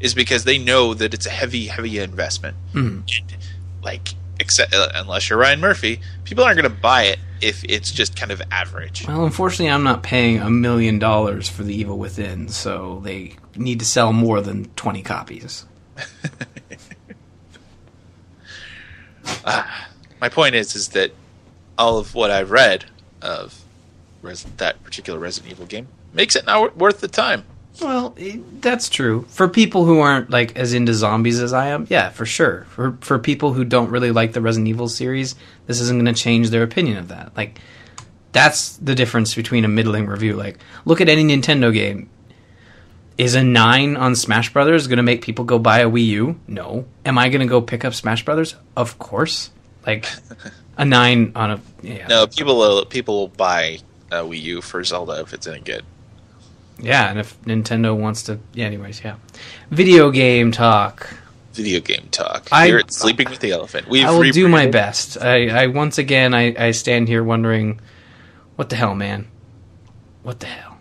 [0.00, 3.04] is because they know that it's a heavy heavy investment Mhm.
[3.06, 3.36] and,
[3.84, 7.90] like except uh, unless you're ryan murphy people aren't going to buy it if it's
[7.90, 11.98] just kind of average Well, unfortunately, I'm not paying a million dollars for The Evil
[11.98, 15.66] Within, so they need to sell more than 20 copies.
[20.20, 21.12] my point is is that
[21.76, 22.86] all of what I've read
[23.20, 23.60] of
[24.22, 27.44] Res- that particular Resident Evil game makes it not wor- worth the time.
[27.80, 29.26] Well, eh, that's true.
[29.28, 32.66] For people who aren't like as into zombies as I am, yeah, for sure.
[32.70, 35.34] For for people who don't really like the Resident Evil series,
[35.66, 37.36] this isn't going to change their opinion of that.
[37.36, 37.58] Like
[38.32, 40.34] that's the difference between a middling review.
[40.34, 42.10] Like look at any Nintendo game.
[43.16, 46.40] Is a 9 on Smash Brothers going to make people go buy a Wii U?
[46.48, 46.84] No.
[47.06, 48.56] Am I going to go pick up Smash Brothers?
[48.76, 49.50] Of course.
[49.86, 50.08] Like
[50.76, 52.08] a 9 on a yeah.
[52.08, 53.78] No, people will, people will buy
[54.10, 55.84] a Wii U for Zelda if it's any good.
[56.78, 59.16] Yeah, and if Nintendo wants to yeah, anyways, yeah.
[59.70, 61.14] Video game talk.
[61.52, 62.48] Video game talk.
[62.50, 63.88] I- Here at Sleeping with the Elephant.
[63.88, 65.16] We've I will do my best.
[65.20, 67.80] I, I once again I, I stand here wondering,
[68.56, 69.28] what the hell, man?
[70.24, 70.78] What the hell?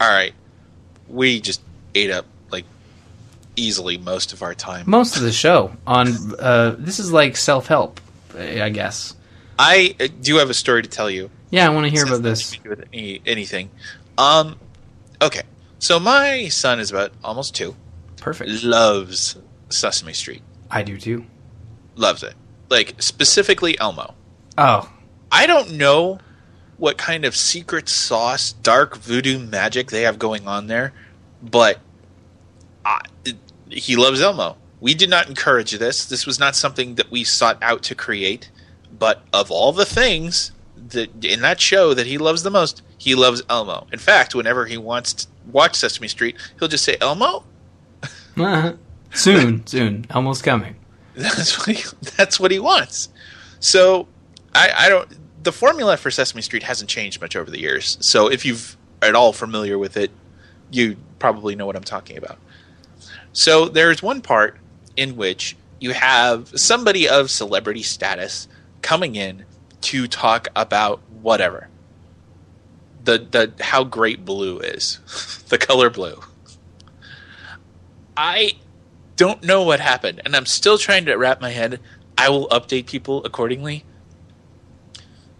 [0.00, 0.32] All right,
[1.08, 1.60] we just
[1.94, 2.64] ate up like
[3.56, 4.84] easily most of our time.
[4.88, 8.00] Most of the show on uh, this is like self help,
[8.38, 9.14] I guess.
[9.58, 11.30] I uh, do have a story to tell you.
[11.50, 12.62] Yeah, I want to hear about this.
[12.64, 13.70] with any, anything.
[14.18, 14.58] Um,
[15.20, 15.42] okay,
[15.78, 17.76] so my son is about almost two.
[18.16, 18.64] Perfect.
[18.64, 19.36] Loves
[19.68, 20.42] Sesame Street.
[20.70, 21.26] I do too.
[21.94, 22.34] Loves it.
[22.68, 24.14] Like specifically Elmo.
[24.58, 24.90] Oh,
[25.30, 26.18] I don't know
[26.78, 30.92] what kind of secret sauce, dark voodoo magic they have going on there,
[31.42, 31.80] but
[32.84, 33.00] I,
[33.68, 34.56] he loves Elmo.
[34.80, 36.04] We did not encourage this.
[36.04, 38.50] This was not something that we sought out to create.
[38.98, 40.52] But of all the things
[40.94, 43.86] in that show that he loves the most, he loves Elmo.
[43.92, 47.44] In fact, whenever he wants to watch Sesame Street, he'll just say Elmo.
[48.36, 48.74] Uh-huh.
[49.12, 50.76] soon, soon, almost coming.
[51.16, 51.84] That's what he,
[52.18, 53.08] that's what he wants.
[53.58, 54.06] So
[54.54, 55.08] I, I don't.
[55.42, 57.96] The formula for Sesame Street hasn't changed much over the years.
[58.02, 60.10] So if you've at all familiar with it,
[60.70, 62.38] you probably know what I'm talking about.
[63.32, 64.58] So there's one part
[64.96, 68.48] in which you have somebody of celebrity status
[68.82, 69.44] coming in
[69.82, 71.68] to talk about whatever.
[73.04, 75.44] The the how great blue is.
[75.48, 76.20] the color blue.
[78.16, 78.52] I
[79.16, 81.80] don't know what happened, and I'm still trying to wrap my head.
[82.18, 83.84] I will update people accordingly.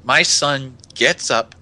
[0.05, 1.55] My son gets up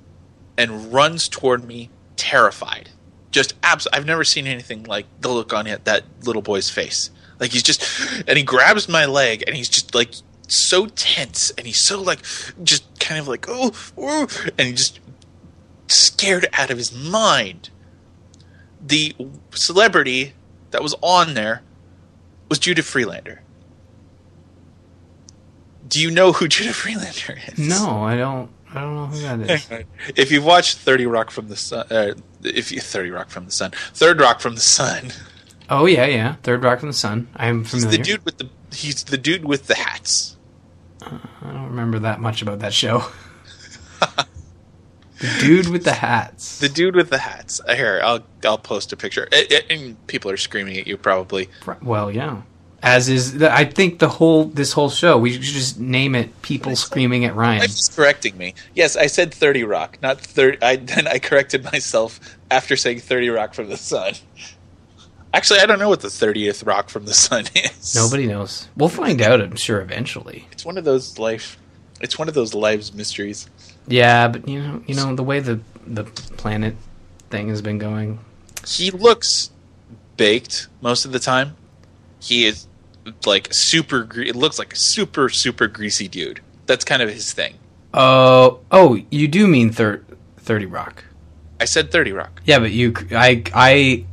[0.57, 2.91] and runs toward me, terrified.
[3.31, 7.11] Just abs- I've never seen anything like the look on it, that little boy's face.
[7.41, 7.85] Like he's just,
[8.29, 10.11] and he grabs my leg, and he's just like
[10.49, 12.21] so tense, and he's so like,
[12.63, 14.27] just kind of like, oh, oh
[14.59, 15.01] and he just
[15.89, 17.71] scared out of his mind.
[18.81, 19.15] The
[19.55, 20.35] celebrity
[20.71, 21.63] that was on there
[22.49, 23.43] was Judah Friedlander.
[25.87, 27.59] Do you know who Judah Friedlander is?
[27.59, 28.51] No, I don't.
[28.71, 29.69] I don't know who that is.
[30.17, 33.53] if you've watched Thirty Rock from the Sun, uh, if you Thirty Rock from the
[33.53, 35.13] Sun, Third Rock from the Sun,
[35.71, 36.35] oh yeah, yeah.
[36.43, 37.29] Third Rock from the Sun.
[37.37, 37.99] I'm he's familiar.
[37.99, 40.34] the dude with the he's the dude with the hats.
[41.43, 43.05] I don't remember that much about that show.
[44.01, 46.59] the dude with the hats.
[46.59, 47.61] The dude with the hats.
[47.67, 49.29] Uh, Here, I'll I'll post a picture.
[49.33, 51.49] It, it- and people are screaming at you probably.
[51.83, 52.43] well, yeah.
[52.83, 55.17] As is, the, I think the whole this whole show.
[55.17, 58.53] We should just name it "People Screaming at Ryan." Life is correcting me.
[58.75, 60.59] Yes, I said Thirty Rock, not thirty.
[60.61, 64.15] I then I corrected myself after saying Thirty Rock from the Sun.
[65.35, 67.95] Actually, I don't know what the thirtieth Rock from the Sun is.
[67.95, 68.69] Nobody knows.
[68.77, 69.41] We'll find out.
[69.41, 70.47] I'm sure eventually.
[70.53, 71.59] It's one of those life.
[72.01, 73.51] It's one of those lives mysteries.
[73.89, 76.77] Yeah, but you know, you know the way the the planet
[77.31, 78.21] thing has been going.
[78.65, 79.51] He looks
[80.17, 81.57] baked most of the time.
[82.21, 82.69] He is
[83.27, 84.05] like super.
[84.05, 86.41] Gre- it looks like a super super greasy dude.
[86.67, 87.55] That's kind of his thing.
[87.93, 90.05] Oh, oh, you do mean thir-
[90.39, 91.05] Thirty Rock?
[91.61, 92.41] I said Thirty Rock.
[92.45, 94.05] Yeah, but you, I, I,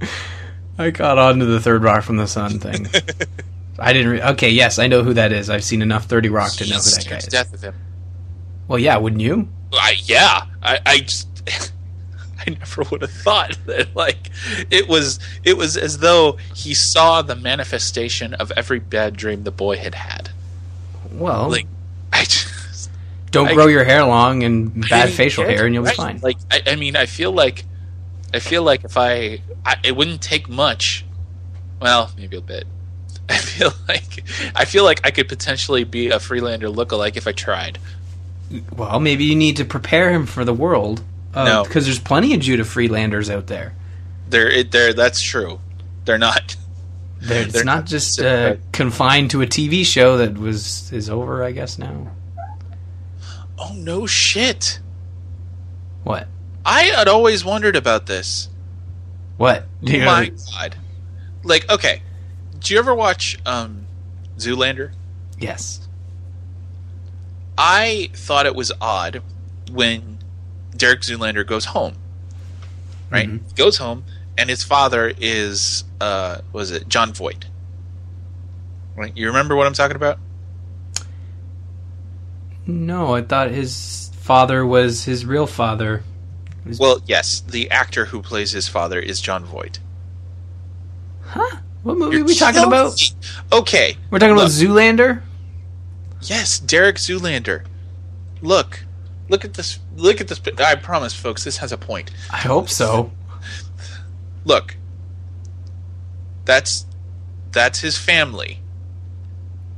[0.78, 2.86] I caught on to the Third Rock from the Sun thing.
[3.80, 4.12] I didn't.
[4.12, 5.50] Re- okay, yes, I know who that is.
[5.50, 7.26] I've seen enough Thirty Rock to know who that guy is.
[7.26, 7.74] death of him.
[8.68, 9.48] Well, yeah, wouldn't you?
[9.72, 11.28] I, yeah, I, I just,
[12.46, 13.94] I never would have thought that.
[13.96, 14.30] Like,
[14.70, 19.50] it was, it was as though he saw the manifestation of every bad dream the
[19.50, 20.30] boy had had.
[21.12, 21.66] Well, Like,
[22.12, 22.90] I just
[23.30, 26.20] don't I- grow your hair long and bad facial hair, and you'll be fine.
[26.20, 27.64] Like, I, I mean, I feel like,
[28.34, 31.04] I feel like if I, I, it wouldn't take much.
[31.80, 32.66] Well, maybe a bit.
[33.28, 37.32] I feel like, I feel like I could potentially be a Friedlander lookalike if I
[37.32, 37.78] tried.
[38.76, 41.02] well, maybe you need to prepare him for the world.
[41.34, 41.64] Uh, No.
[41.64, 43.74] because there's plenty of Judah Friedlanders out there.
[44.30, 45.60] They're, that's true.
[46.04, 46.56] They're not.
[47.20, 51.08] They're, it's They're not not just uh, confined to a TV show that was is
[51.10, 51.42] over.
[51.44, 52.10] I guess now.
[53.58, 54.80] Oh no, shit.
[56.04, 56.28] What?
[56.70, 58.48] I had always wondered about this.
[59.38, 59.66] What?
[59.82, 60.76] Do you Oh know- my god!
[61.42, 62.02] Like, okay,
[62.58, 63.86] do you ever watch um,
[64.36, 64.92] Zoolander?
[65.38, 65.80] Yes.
[67.56, 69.22] I thought it was odd
[69.70, 70.18] when
[70.76, 71.94] Derek Zoolander goes home.
[73.10, 73.56] Right, Mhm.
[73.56, 74.04] goes home,
[74.36, 77.46] and his father is uh, was it Jon Voight?
[78.94, 80.18] Right, you remember what I'm talking about?
[82.66, 86.02] No, I thought his father was his real father.
[86.78, 89.78] Well, yes, the actor who plays his father is Jon Voight.
[91.22, 91.58] Huh?
[91.82, 92.98] What movie You're are we talking about?
[93.52, 95.22] Okay, We're talking about Zoolander.
[96.22, 97.64] Yes, Derek Zoolander.
[98.42, 98.84] Look,
[99.28, 99.78] look at this.
[99.96, 100.40] Look at this.
[100.58, 102.10] I promise, folks, this has a point.
[102.30, 103.12] I hope so.
[104.44, 104.76] Look,
[106.44, 106.86] that's
[107.52, 108.60] that's his family.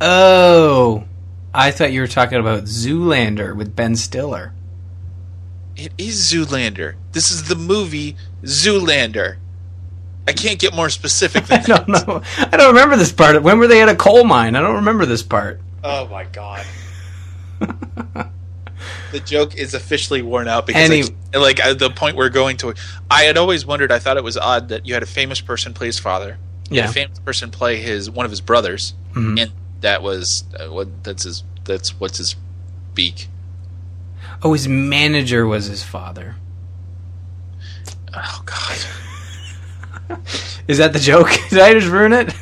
[0.00, 1.04] Oh,
[1.52, 4.54] I thought you were talking about Zoolander with Ben Stiller.
[5.76, 6.94] It is Zoolander.
[7.12, 9.36] This is the movie Zoolander.
[10.28, 12.22] I can't get more specific than I don't know.
[12.38, 13.42] I don't remember this part.
[13.42, 14.54] When were they at a coal mine?
[14.54, 15.60] I don't remember this part.
[15.82, 16.64] Oh my god.
[19.12, 21.04] the joke is officially worn out because Any-
[21.34, 22.74] I, like at the point we're going to
[23.10, 25.74] I had always wondered I thought it was odd that you had a famous person
[25.74, 26.38] play his father.
[26.70, 26.88] Yeah.
[26.88, 29.40] a famous person play his one of his brothers Mhm.
[29.40, 32.36] and that was uh, what that's his that's what's his
[32.94, 33.28] beak.
[34.42, 36.36] Oh, his manager was his father.
[38.14, 40.18] Oh god.
[40.66, 41.30] Is that the joke?
[41.50, 42.34] Did I just ruin it?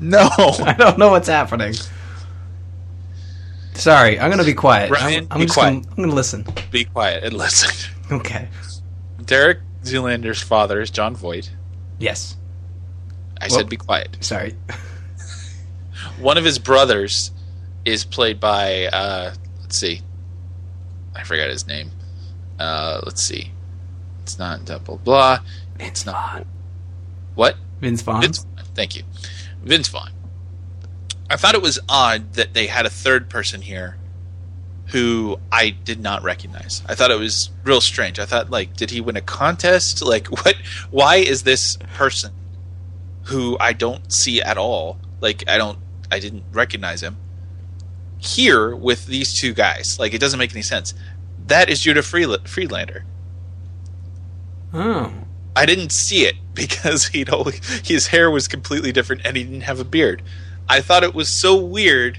[0.00, 0.28] No.
[0.38, 1.74] I don't know what's happening.
[3.74, 4.90] Sorry, I'm gonna be quiet.
[4.90, 5.70] Ryan, I'm, I'm be just quiet.
[5.74, 6.44] Gonna, I'm gonna listen.
[6.70, 7.92] Be quiet and listen.
[8.10, 8.48] Okay.
[9.24, 11.50] Derek Zoolander's father is Jon Voight.
[11.98, 12.36] Yes.
[13.40, 14.16] I Well- said be quiet.
[14.20, 14.54] Sorry.
[16.18, 17.30] One of his brothers
[17.84, 20.00] is played by uh, let's see,
[21.18, 21.90] I forgot his name.
[22.58, 23.52] Uh, let's see,
[24.22, 25.40] it's not double blah.
[25.78, 26.46] It's not
[27.34, 28.22] what Vince Vaughn.
[28.22, 28.38] Vince.
[28.38, 28.64] Vaughn.
[28.74, 29.02] Thank you,
[29.62, 30.10] Vince Vaughn.
[31.30, 33.96] I thought it was odd that they had a third person here
[34.86, 36.82] who I did not recognize.
[36.88, 38.18] I thought it was real strange.
[38.18, 40.02] I thought like, did he win a contest?
[40.08, 40.56] Like, what?
[40.90, 42.32] Why is this person
[43.24, 44.98] who I don't see at all?
[45.20, 45.78] Like, I don't,
[46.10, 47.16] I didn't recognize him
[48.18, 49.98] here with these two guys.
[49.98, 50.94] Like, it doesn't make any sense.
[51.46, 53.04] That is Judah Friedlander.
[54.74, 55.12] Oh.
[55.56, 59.62] I didn't see it because he'd always, his hair was completely different and he didn't
[59.62, 60.22] have a beard.
[60.68, 62.18] I thought it was so weird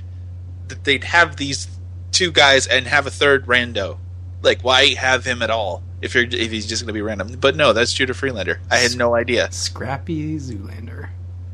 [0.69, 1.67] that they'd have these
[2.11, 3.97] two guys and have a third rando.
[4.41, 7.37] Like, why have him at all if you're if he's just going to be random?
[7.39, 8.59] But no, that's Judah Friedlander.
[8.71, 9.51] I had no idea.
[9.51, 11.09] Scrappy Zoolander.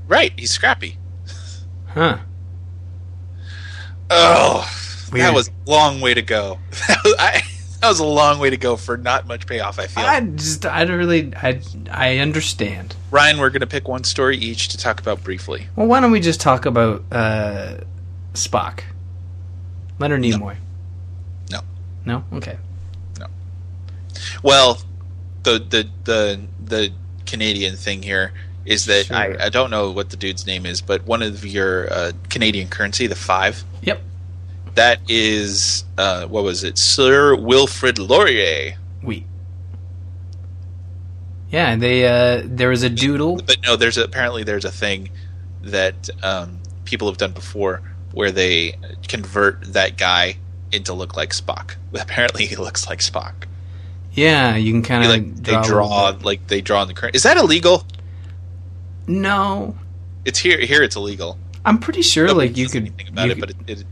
[0.07, 0.97] Right, he's scrappy.
[1.87, 2.19] Huh.
[4.09, 4.69] Oh,
[5.11, 5.25] Weird.
[5.25, 6.59] that was a long way to go.
[6.87, 7.41] That was, I,
[7.81, 9.77] that was a long way to go for not much payoff.
[9.79, 10.03] I feel.
[10.05, 12.95] I just I don't really I I understand.
[13.11, 15.67] Ryan, we're going to pick one story each to talk about briefly.
[15.75, 17.77] Well, why don't we just talk about uh,
[18.33, 18.81] Spock,
[19.99, 20.57] Leonard Nimoy?
[21.51, 21.61] No.
[22.05, 22.23] No.
[22.33, 22.57] Okay.
[23.19, 23.27] No.
[24.43, 24.79] Well,
[25.43, 26.91] the the the the
[27.25, 28.33] Canadian thing here
[28.65, 29.15] is that Sure.
[29.15, 32.67] I, I don't know what the dude's name is, but one of your uh, Canadian
[32.67, 34.01] currency, the five, Yep.
[34.75, 38.75] that is uh, what was it, Sir Wilfrid Laurier?
[39.01, 39.25] We.
[41.49, 43.37] Yeah, they uh, there was a doodle.
[43.37, 45.09] But no, there's a, apparently there's a thing
[45.61, 47.81] that um, people have done before
[48.13, 48.75] where they
[49.07, 50.37] convert that guy
[50.71, 51.75] into look like Spock.
[51.93, 53.33] Apparently, he looks like Spock.
[54.13, 57.15] Yeah, you can kind of like they draw like they draw on the current.
[57.15, 57.85] Is that illegal?
[59.07, 59.75] No,
[60.23, 60.59] It's here.
[60.59, 61.37] Here, it's illegal.
[61.65, 62.83] I'm pretty sure Nobody like you could.
[62.83, 63.83] anything about you it, but it,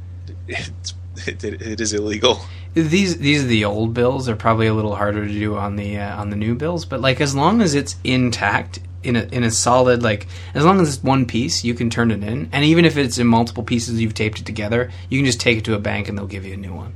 [0.47, 2.39] it, it, it is illegal.
[2.73, 4.25] these these are the old bills.
[4.27, 6.85] They're probably a little harder to do on the uh, on the new bills.
[6.85, 10.79] But like as long as it's intact in a in a solid like as long
[10.79, 12.49] as it's one piece, you can turn it in.
[12.51, 14.91] And even if it's in multiple pieces, you've taped it together.
[15.09, 16.93] You can just take it to a bank and they'll give you a new one.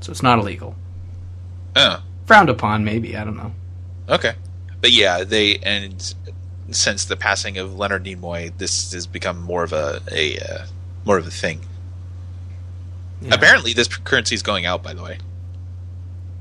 [0.00, 0.74] So it's not illegal.
[1.76, 3.16] Oh, Frowned upon, maybe.
[3.16, 3.52] I don't know.
[4.08, 4.34] okay.
[4.80, 6.14] But yeah, they and
[6.70, 10.66] since the passing of Leonard Nimoy, this has become more of a a uh,
[11.04, 11.60] more of a thing.
[13.22, 13.34] Yeah.
[13.34, 14.82] Apparently, this currency is going out.
[14.82, 15.18] By the way,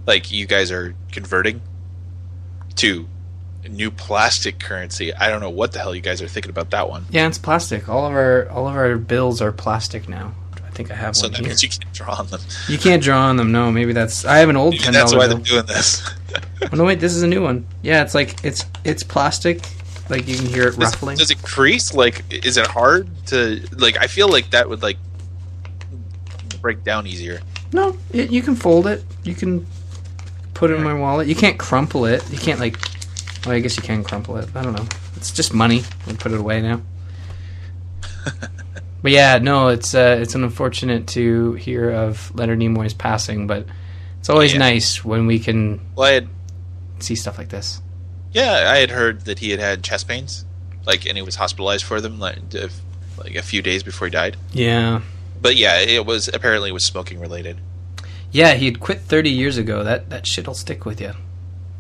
[0.05, 1.61] like you guys are converting
[2.75, 3.07] to
[3.69, 5.13] new plastic currency.
[5.13, 7.05] I don't know what the hell you guys are thinking about that one.
[7.09, 7.87] Yeah, it's plastic.
[7.89, 10.33] All of our all of our bills are plastic now.
[10.65, 11.47] I think I have So one that here.
[11.49, 12.41] means you can't draw on them.
[12.67, 13.51] You can't draw on them.
[13.51, 14.25] No, maybe that's.
[14.25, 15.37] I have an old Maybe ten that's why bill.
[15.37, 16.01] they're doing this.
[16.71, 17.67] Oh no, wait, this is a new one.
[17.83, 19.61] Yeah, it's like it's it's plastic.
[20.09, 21.17] Like you can hear it Does, ruffling.
[21.17, 21.93] does it crease?
[21.93, 23.97] Like, is it hard to like?
[23.97, 24.97] I feel like that would like
[26.61, 27.41] break down easier.
[27.71, 29.03] No, it, you can fold it.
[29.23, 29.65] You can
[30.53, 31.27] put it in my wallet.
[31.27, 32.23] You can't crumple it.
[32.31, 32.77] You can't like.
[33.45, 34.49] Well, I guess you can crumple it.
[34.55, 34.85] I don't know.
[35.15, 35.83] It's just money.
[36.07, 36.81] We put it away now.
[39.01, 43.65] but yeah, no, it's uh, it's unfortunate to hear of Leonard Nimoy's passing, but
[44.19, 44.59] it's always Yeah.
[44.59, 46.29] nice when we can Well, had
[46.99, 47.81] see stuff like this.
[48.33, 50.45] Yeah, I had heard that he had had chest pains,
[50.85, 52.79] like, and he was hospitalized for them, like, if-
[53.17, 54.35] like a few days before he died.
[54.53, 55.01] Yeah,
[55.41, 57.57] But yeah, it was apparently it was smoking related.
[58.31, 58.53] yeah.
[58.55, 59.83] He had quit thirty years ago.
[59.83, 61.13] That that shit'll stick with you.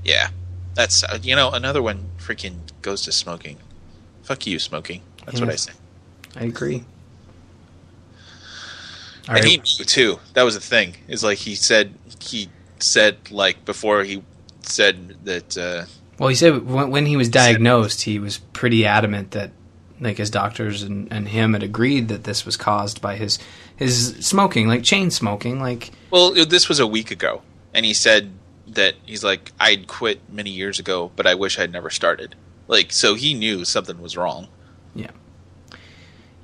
[0.05, 0.29] Yeah,
[0.75, 3.57] that's uh, you know another one freaking goes to smoking.
[4.23, 5.01] Fuck you, smoking.
[5.25, 5.71] That's what I say.
[6.35, 6.83] I agree.
[9.27, 9.45] All and right.
[9.45, 10.19] he knew too.
[10.33, 10.95] That was the thing.
[11.07, 14.21] Is like he said he said like before he
[14.61, 15.85] said that uh,
[16.23, 19.51] Well, he said when, when he was diagnosed, he was pretty adamant that
[19.99, 23.39] like his doctors and, and him had agreed that this was caused by his
[23.75, 27.41] his smoking, like chain smoking, like well this was a week ago,
[27.73, 28.31] and he said
[28.67, 32.35] that he's like I'd quit many years ago, but I wish I'd never started.
[32.69, 34.47] Like so he knew something was wrong.
[34.95, 35.11] Yeah.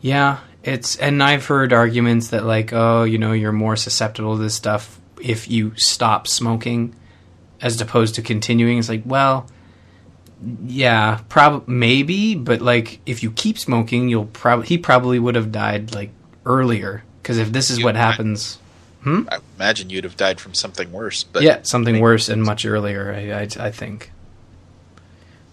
[0.02, 4.44] Yeah, it's and I've heard arguments that like oh, you know, you're more susceptible to
[4.44, 6.98] this stuff if you stop smoking
[7.62, 8.78] as opposed to continuing.
[8.78, 9.48] It's like, well,
[10.66, 15.52] yeah, prob maybe, but like if you keep smoking, you'll probably he probably would have
[15.52, 16.12] died like
[16.46, 18.60] earlier because if this is You- what happens.
[19.04, 19.22] Hmm?
[19.32, 21.24] I imagine you'd have died from something worse.
[21.24, 24.12] But yeah, something worse and much earlier, I, I, I think.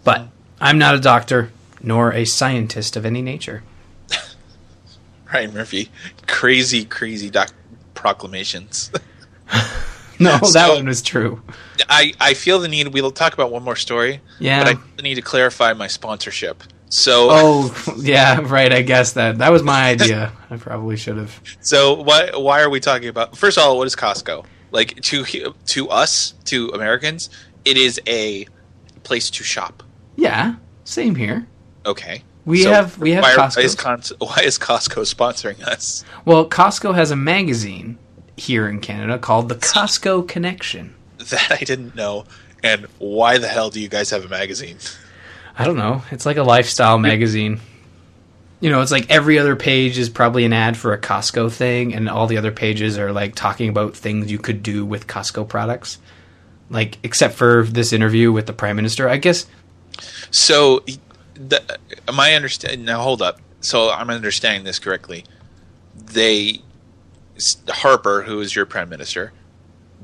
[0.05, 0.29] But
[0.61, 1.51] I'm not a doctor
[1.83, 3.63] nor a scientist of any nature.
[5.33, 5.91] Ryan Murphy,
[6.29, 7.53] crazy, crazy doc-
[7.95, 8.91] proclamations.
[10.21, 11.43] No, that one was true.
[11.89, 12.89] I, I feel the need.
[12.89, 14.65] We'll talk about one more story, Yeah.
[14.65, 16.63] but I need to clarify my sponsorship.
[16.89, 18.73] So, oh, yeah, right.
[18.73, 20.33] I guess that that was my idea.
[20.51, 21.41] I probably should have.
[21.61, 23.37] so why why are we talking about?
[23.37, 24.47] First of all, what is Costco?
[24.71, 27.29] Like to to us, to Americans,
[27.65, 28.47] it is a
[29.03, 29.83] place to shop.
[30.17, 31.47] Yeah, same here.
[31.85, 33.63] Okay, We So have we have why, Costco.
[33.65, 36.05] Is, Con- why is Costco sponsoring us?
[36.25, 37.99] well, Costco has a magazine
[38.37, 40.95] here in Canada called the Costco Connection.
[41.19, 42.25] That I didn't know.
[42.63, 44.77] And why the hell do you guys have a magazine?
[45.59, 46.03] I don't know.
[46.11, 47.61] It's like a lifestyle magazine.
[48.61, 51.95] You know, it's like every other page is probably an ad for a Costco thing,
[51.95, 55.49] and all the other pages are like talking about things you could do with Costco
[55.49, 55.99] products.
[56.69, 59.09] Like, except for this interview with the Prime Minister.
[59.09, 59.47] I guess,
[60.31, 60.85] So,
[61.35, 61.63] the,
[62.09, 62.85] am I understand?
[62.85, 63.41] Now, hold up.
[63.61, 65.25] So, I'm understanding this correctly.
[65.95, 66.63] They,
[67.69, 69.33] Harper, who is your prime minister,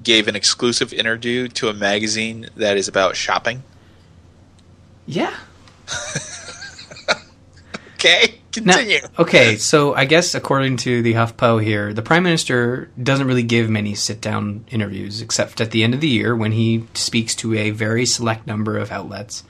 [0.02, 3.62] gave an exclusive interview to a magazine that is about shopping.
[5.06, 5.34] yeah.
[7.94, 8.34] Okay.
[8.60, 8.98] Now- Continue.
[9.18, 13.70] okay, so I guess according to the HuffPo here, the prime minister doesn't really give
[13.70, 17.70] many sit-down interviews, except at the end of the year when he speaks to a
[17.70, 19.44] very select number of outlets.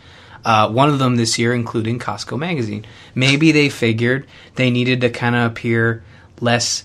[0.45, 2.85] Uh, one of them this year, including Costco magazine.
[3.15, 4.27] Maybe they figured
[4.57, 6.05] they needed to kind of appear
[6.41, 6.85] less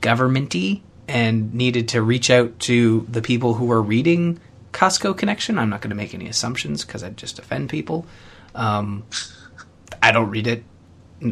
[0.00, 4.40] governmenty and needed to reach out to the people who are reading
[4.72, 5.58] Costco Connection.
[5.58, 8.06] I'm not going to make any assumptions because I'd just offend people.
[8.54, 9.04] Um,
[10.02, 10.64] I don't read it.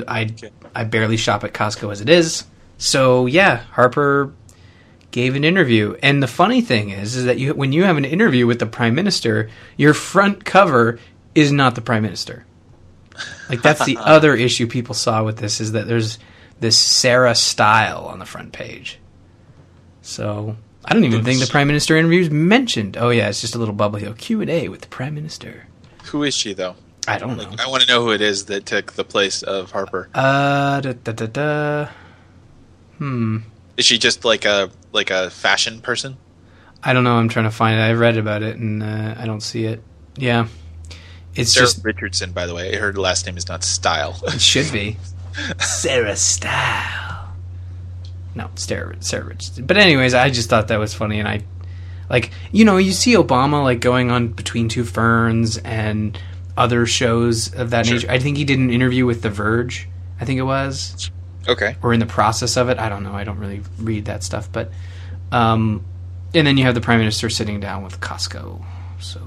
[0.08, 0.34] I
[0.74, 2.44] I barely shop at Costco as it is.
[2.78, 4.32] So yeah, Harper
[5.10, 8.04] gave an interview, and the funny thing is, is that you when you have an
[8.04, 10.98] interview with the prime minister, your front cover
[11.34, 12.46] is not the prime minister.
[13.48, 16.18] Like that's the other issue people saw with this is that there's
[16.60, 18.98] this Sarah style on the front page.
[20.02, 22.96] So I don't even think the prime minister interview is mentioned.
[22.96, 24.12] Oh yeah, it's just a little bubble here.
[24.12, 25.66] Q and A with the prime minister.
[26.06, 26.76] Who is she though?
[27.06, 27.50] I don't know.
[27.58, 30.08] I want to know who it is that took the place of Harper.
[30.14, 31.88] Uh, da, da, da, da.
[32.98, 33.38] Hmm.
[33.76, 36.16] Is she just like a like a fashion person?
[36.82, 37.14] I don't know.
[37.14, 37.82] I'm trying to find it.
[37.82, 39.82] I read about it and uh, I don't see it.
[40.16, 40.48] Yeah,
[41.34, 42.76] it's Sarah just Richardson, by the way.
[42.76, 44.18] Her last name is not Style.
[44.26, 44.96] it should be
[45.60, 47.28] Sarah Style.
[48.34, 49.66] No, Sarah Sarah Richardson.
[49.66, 51.42] But anyways, I just thought that was funny, and I
[52.10, 56.18] like you know you see Obama like going on between two ferns and
[56.56, 57.96] other shows of that Sure.
[57.96, 58.10] nature.
[58.10, 59.88] I think he did an interview with The Verge.
[60.20, 61.10] I think it was.
[61.48, 61.76] okay.
[61.82, 62.78] or in the process of it.
[62.78, 63.12] I don't know.
[63.12, 64.70] I don't really read that stuff, but
[65.32, 65.84] um,
[66.34, 68.64] and then you have the prime minister sitting down with Costco.
[69.00, 69.20] So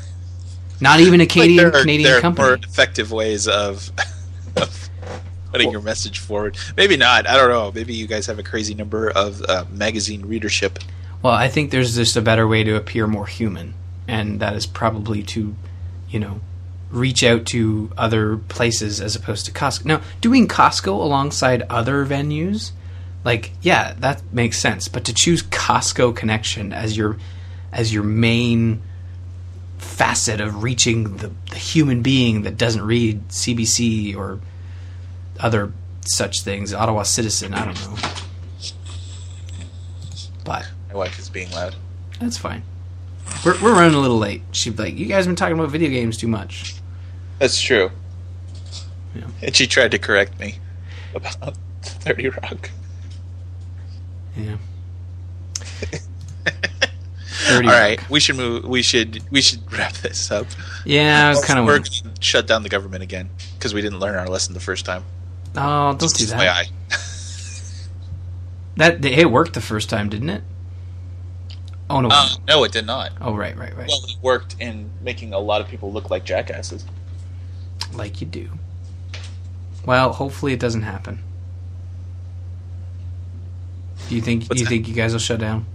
[0.80, 2.48] not even a Canadian Like, there are, Canadian there are company.
[2.48, 3.90] more effective ways of,
[4.56, 4.83] of
[5.54, 6.56] putting your message forward.
[6.76, 7.26] Maybe not.
[7.26, 7.70] I don't know.
[7.72, 10.78] Maybe you guys have a crazy number of uh, magazine readership.
[11.22, 13.74] Well, I think there's just a better way to appear more human,
[14.06, 15.54] and that is probably to,
[16.10, 16.40] you know,
[16.90, 19.84] reach out to other places as opposed to Costco.
[19.86, 22.72] Now, doing Costco alongside other venues,
[23.24, 24.88] like yeah, that makes sense.
[24.88, 27.16] But to choose Costco Connection as your
[27.72, 28.82] as your main
[29.78, 34.40] facet of reaching the, the human being that doesn't read CBC or
[35.44, 35.72] other
[36.06, 37.96] such things, Ottawa Citizen, I don't know.
[40.44, 41.76] But My wife is being loud.
[42.20, 42.62] that's fine.
[43.44, 44.42] We're, we're running a little late.
[44.52, 46.74] She'd be like, "You guys have been talking about video games too much."
[47.38, 47.90] That's true.
[49.14, 49.26] Yeah.
[49.42, 50.56] And she tried to correct me
[51.14, 52.70] about 30 Rock.
[54.36, 54.56] Yeah.
[57.46, 57.68] Thirty.
[57.68, 58.64] All right, we should move.
[58.64, 60.46] We should we should wrap this up.
[60.86, 61.82] Yeah, kind of We're
[62.20, 63.28] shut down the government again
[63.58, 65.04] because we didn't learn our lesson the first time.
[65.56, 66.68] Oh, don't do that.
[68.76, 70.42] That it worked the first time, didn't it?
[71.88, 72.08] Oh no.
[72.10, 73.12] Uh, no, it did not.
[73.20, 73.86] oh right, right, right.
[73.86, 76.84] Well, it worked in making a lot of people look like jackasses.
[77.92, 78.50] like you do.
[79.86, 81.22] Well, hopefully it doesn't happen.
[84.08, 84.70] Do you think What's you that?
[84.70, 85.66] think you guys will shut down?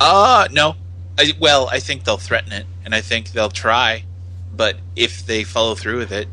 [0.00, 0.76] Uh no.
[1.18, 4.04] I, well, I think they'll threaten it, and I think they'll try.
[4.56, 6.26] But if they follow through with it,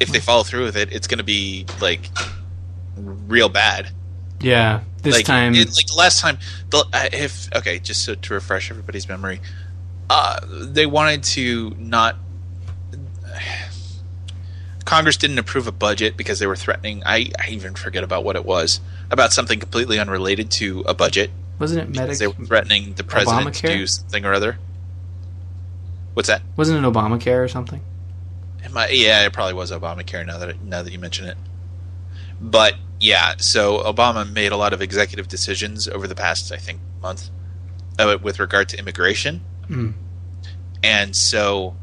[0.00, 2.08] if they follow through with it, it's going to be like
[2.96, 3.90] real bad.
[4.40, 5.54] Yeah, this like, time.
[5.54, 6.38] it, like the last time,
[6.70, 9.40] the, if okay, just so to refresh everybody's memory,
[10.08, 12.16] uh, they wanted to not.
[14.84, 17.02] Congress didn't approve a budget because they were threatening.
[17.04, 18.80] I, I even forget about what it was
[19.10, 21.30] about something completely unrelated to a budget.
[21.58, 22.18] wasn't it medic?
[22.18, 24.58] they were threatening the president to do something or other.
[26.14, 26.42] What's that?
[26.56, 27.80] Wasn't it Obamacare or something?
[28.64, 30.26] It might, yeah, it probably was Obamacare.
[30.26, 31.36] Now that now that you mention it,
[32.40, 36.80] but yeah, so Obama made a lot of executive decisions over the past, I think,
[37.00, 37.30] month
[37.98, 39.92] uh, with regard to immigration, Mm.
[40.82, 41.76] and so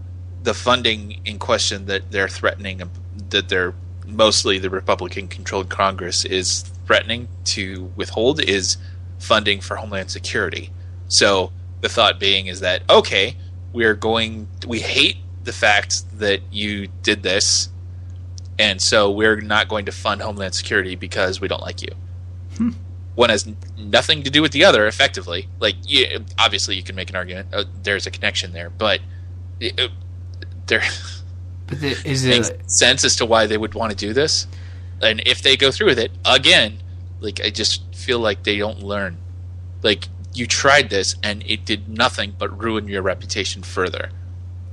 [0.43, 2.82] the funding in question that they're threatening,
[3.30, 3.73] that they're
[4.07, 8.78] mostly the Republican-controlled Congress is threatening to withhold, is
[9.19, 10.71] funding for Homeland Security.
[11.07, 11.51] So
[11.82, 13.36] the thought being is that okay,
[13.73, 17.69] we are going, we hate the fact that you did this,
[18.59, 21.89] and so we're not going to fund Homeland Security because we don't like you.
[23.15, 25.47] One has nothing to do with the other, effectively.
[25.59, 27.47] Like, you, obviously, you can make an argument.
[27.53, 28.99] Uh, there's a connection there, but
[29.59, 29.91] it, it-
[30.67, 30.81] there
[31.67, 32.69] But the, is makes it?
[32.69, 34.47] sense as to why they would want to do this.
[35.01, 36.79] And if they go through with it again,
[37.19, 39.17] like I just feel like they don't learn.
[39.81, 44.09] Like you tried this and it did nothing but ruin your reputation further.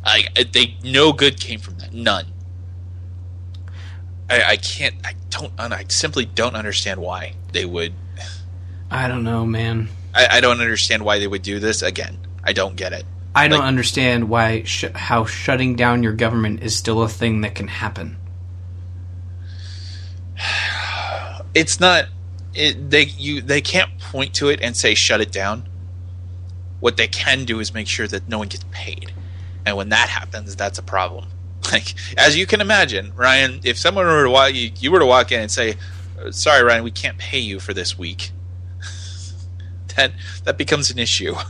[0.05, 1.93] I they no good came from that.
[1.93, 2.27] None.
[4.29, 4.95] I, I can't.
[5.05, 5.53] I don't.
[5.59, 7.93] I simply don't understand why they would.
[8.91, 9.89] I don't know, man.
[10.15, 12.19] I, I don't understand why they would do this again.
[12.45, 13.05] I don't get it.
[13.35, 17.41] I don't Like- understand why sh- how shutting down your government is still a thing
[17.43, 18.17] that can happen.
[21.55, 22.07] it's not
[22.55, 25.69] it, they you they can't point to it and say shut it down
[26.81, 29.13] what they can do is make sure that no one gets paid
[29.65, 31.27] and when that happens that's a problem.
[31.71, 35.07] Like as you can imagine ryan if someone were to walk you, you were to
[35.07, 35.77] walk in and say
[36.31, 38.33] sorry ryan we can't pay you for this week
[39.97, 40.13] that
[40.45, 41.35] that becomes an issue.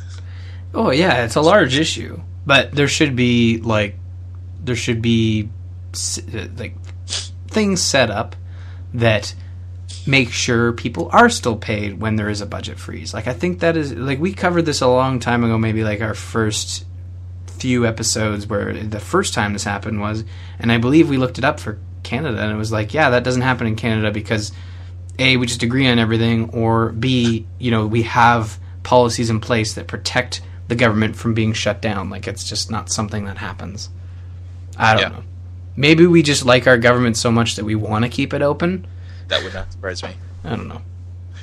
[0.74, 3.94] Oh yeah, it's a large issue, but there should be like
[4.64, 5.50] there should be
[5.94, 6.74] uh, like
[7.48, 8.36] things set up
[8.94, 9.34] that
[10.06, 13.12] make sure people are still paid when there is a budget freeze.
[13.12, 16.00] Like I think that is like we covered this a long time ago, maybe like
[16.00, 16.86] our first
[17.62, 20.24] few episodes where the first time this happened was,
[20.58, 23.22] and I believe we looked it up for Canada, and it was like, yeah, that
[23.24, 24.50] doesn't happen in Canada because
[25.18, 29.74] a we just agree on everything, or b you know we have policies in place
[29.74, 32.10] that protect the government from being shut down.
[32.10, 33.90] Like it's just not something that happens.
[34.76, 35.08] I don't Yeah.
[35.18, 35.24] know.
[35.76, 38.86] Maybe we just like our government so much that we want to keep it open.
[39.28, 40.10] that would not surprise me
[40.44, 40.82] I don't know.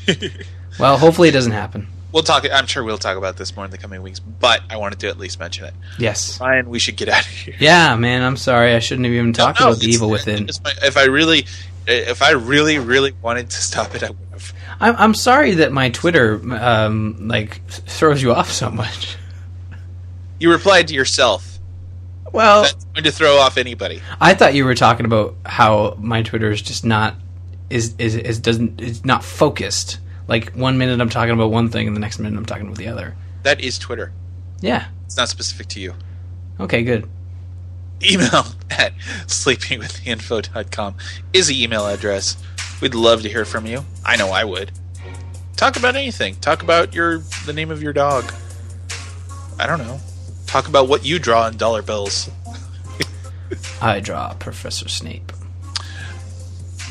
[0.79, 1.87] well, hopefully it doesn't happen.
[2.11, 4.77] We'll talk i'm sure we'll talk about this more in the coming weeks but i
[4.77, 6.39] wanted to at least mention it Yes.
[6.39, 8.23] ryan we should get out of here Yeah, man.
[8.23, 8.73] I'm sorry.
[8.75, 10.47] I shouldn't have even talked No, about the evil within.
[10.63, 11.45] my- if I really,
[11.87, 14.53] if I really, really wanted to stop it, I would have.
[14.79, 19.17] I'm, I'm sorry that my Twitter um, like throws you off so much.
[20.39, 21.59] You replied to yourself.
[22.31, 24.01] Well, That's going to throw off anybody.
[24.21, 27.15] I thought you were talking about how my Twitter is just not
[27.69, 29.99] is is is doesn't is not focused.
[30.29, 32.77] Like one minute I'm talking about one thing, and the next minute I'm talking about
[32.77, 33.15] the other.
[33.41, 34.13] That is Twitter.
[34.61, 34.85] Yeah.
[35.05, 35.95] It's not specific to you.
[36.59, 36.83] Okay.
[36.83, 37.09] Good.
[38.03, 40.95] Email at sleepingwiththeinfo.com
[41.33, 42.37] is the email address.
[42.79, 43.83] We'd love to hear from you.
[44.05, 44.71] I know I would.
[45.57, 46.35] Talk about anything.
[46.35, 48.31] Talk about your the name of your dog.
[49.59, 49.99] I don't know.
[50.45, 52.29] Talk about what you draw in dollar bills.
[53.81, 55.31] I draw Professor Snape.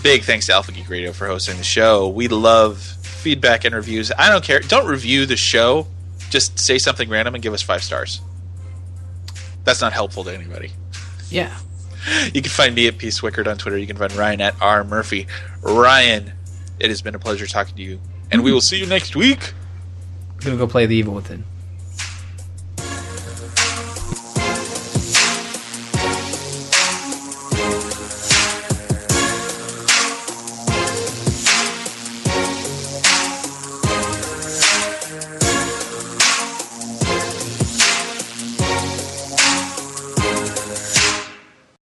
[0.02, 2.08] big thanks to Alpha Geek Radio for hosting the show.
[2.08, 4.10] We love feedback and reviews.
[4.16, 4.60] I don't care.
[4.60, 5.86] Don't review the show.
[6.30, 8.20] Just say something random and give us five stars.
[9.64, 10.72] That's not helpful to anybody.
[11.30, 11.56] Yeah.
[12.32, 13.76] You can find me at Peace Wickard on Twitter.
[13.76, 15.26] You can find Ryan at R Murphy.
[15.62, 16.32] Ryan,
[16.78, 18.00] it has been a pleasure talking to you,
[18.30, 18.54] and we mm-hmm.
[18.54, 19.52] will see you next week.
[20.38, 21.44] I'm gonna go play the evil within.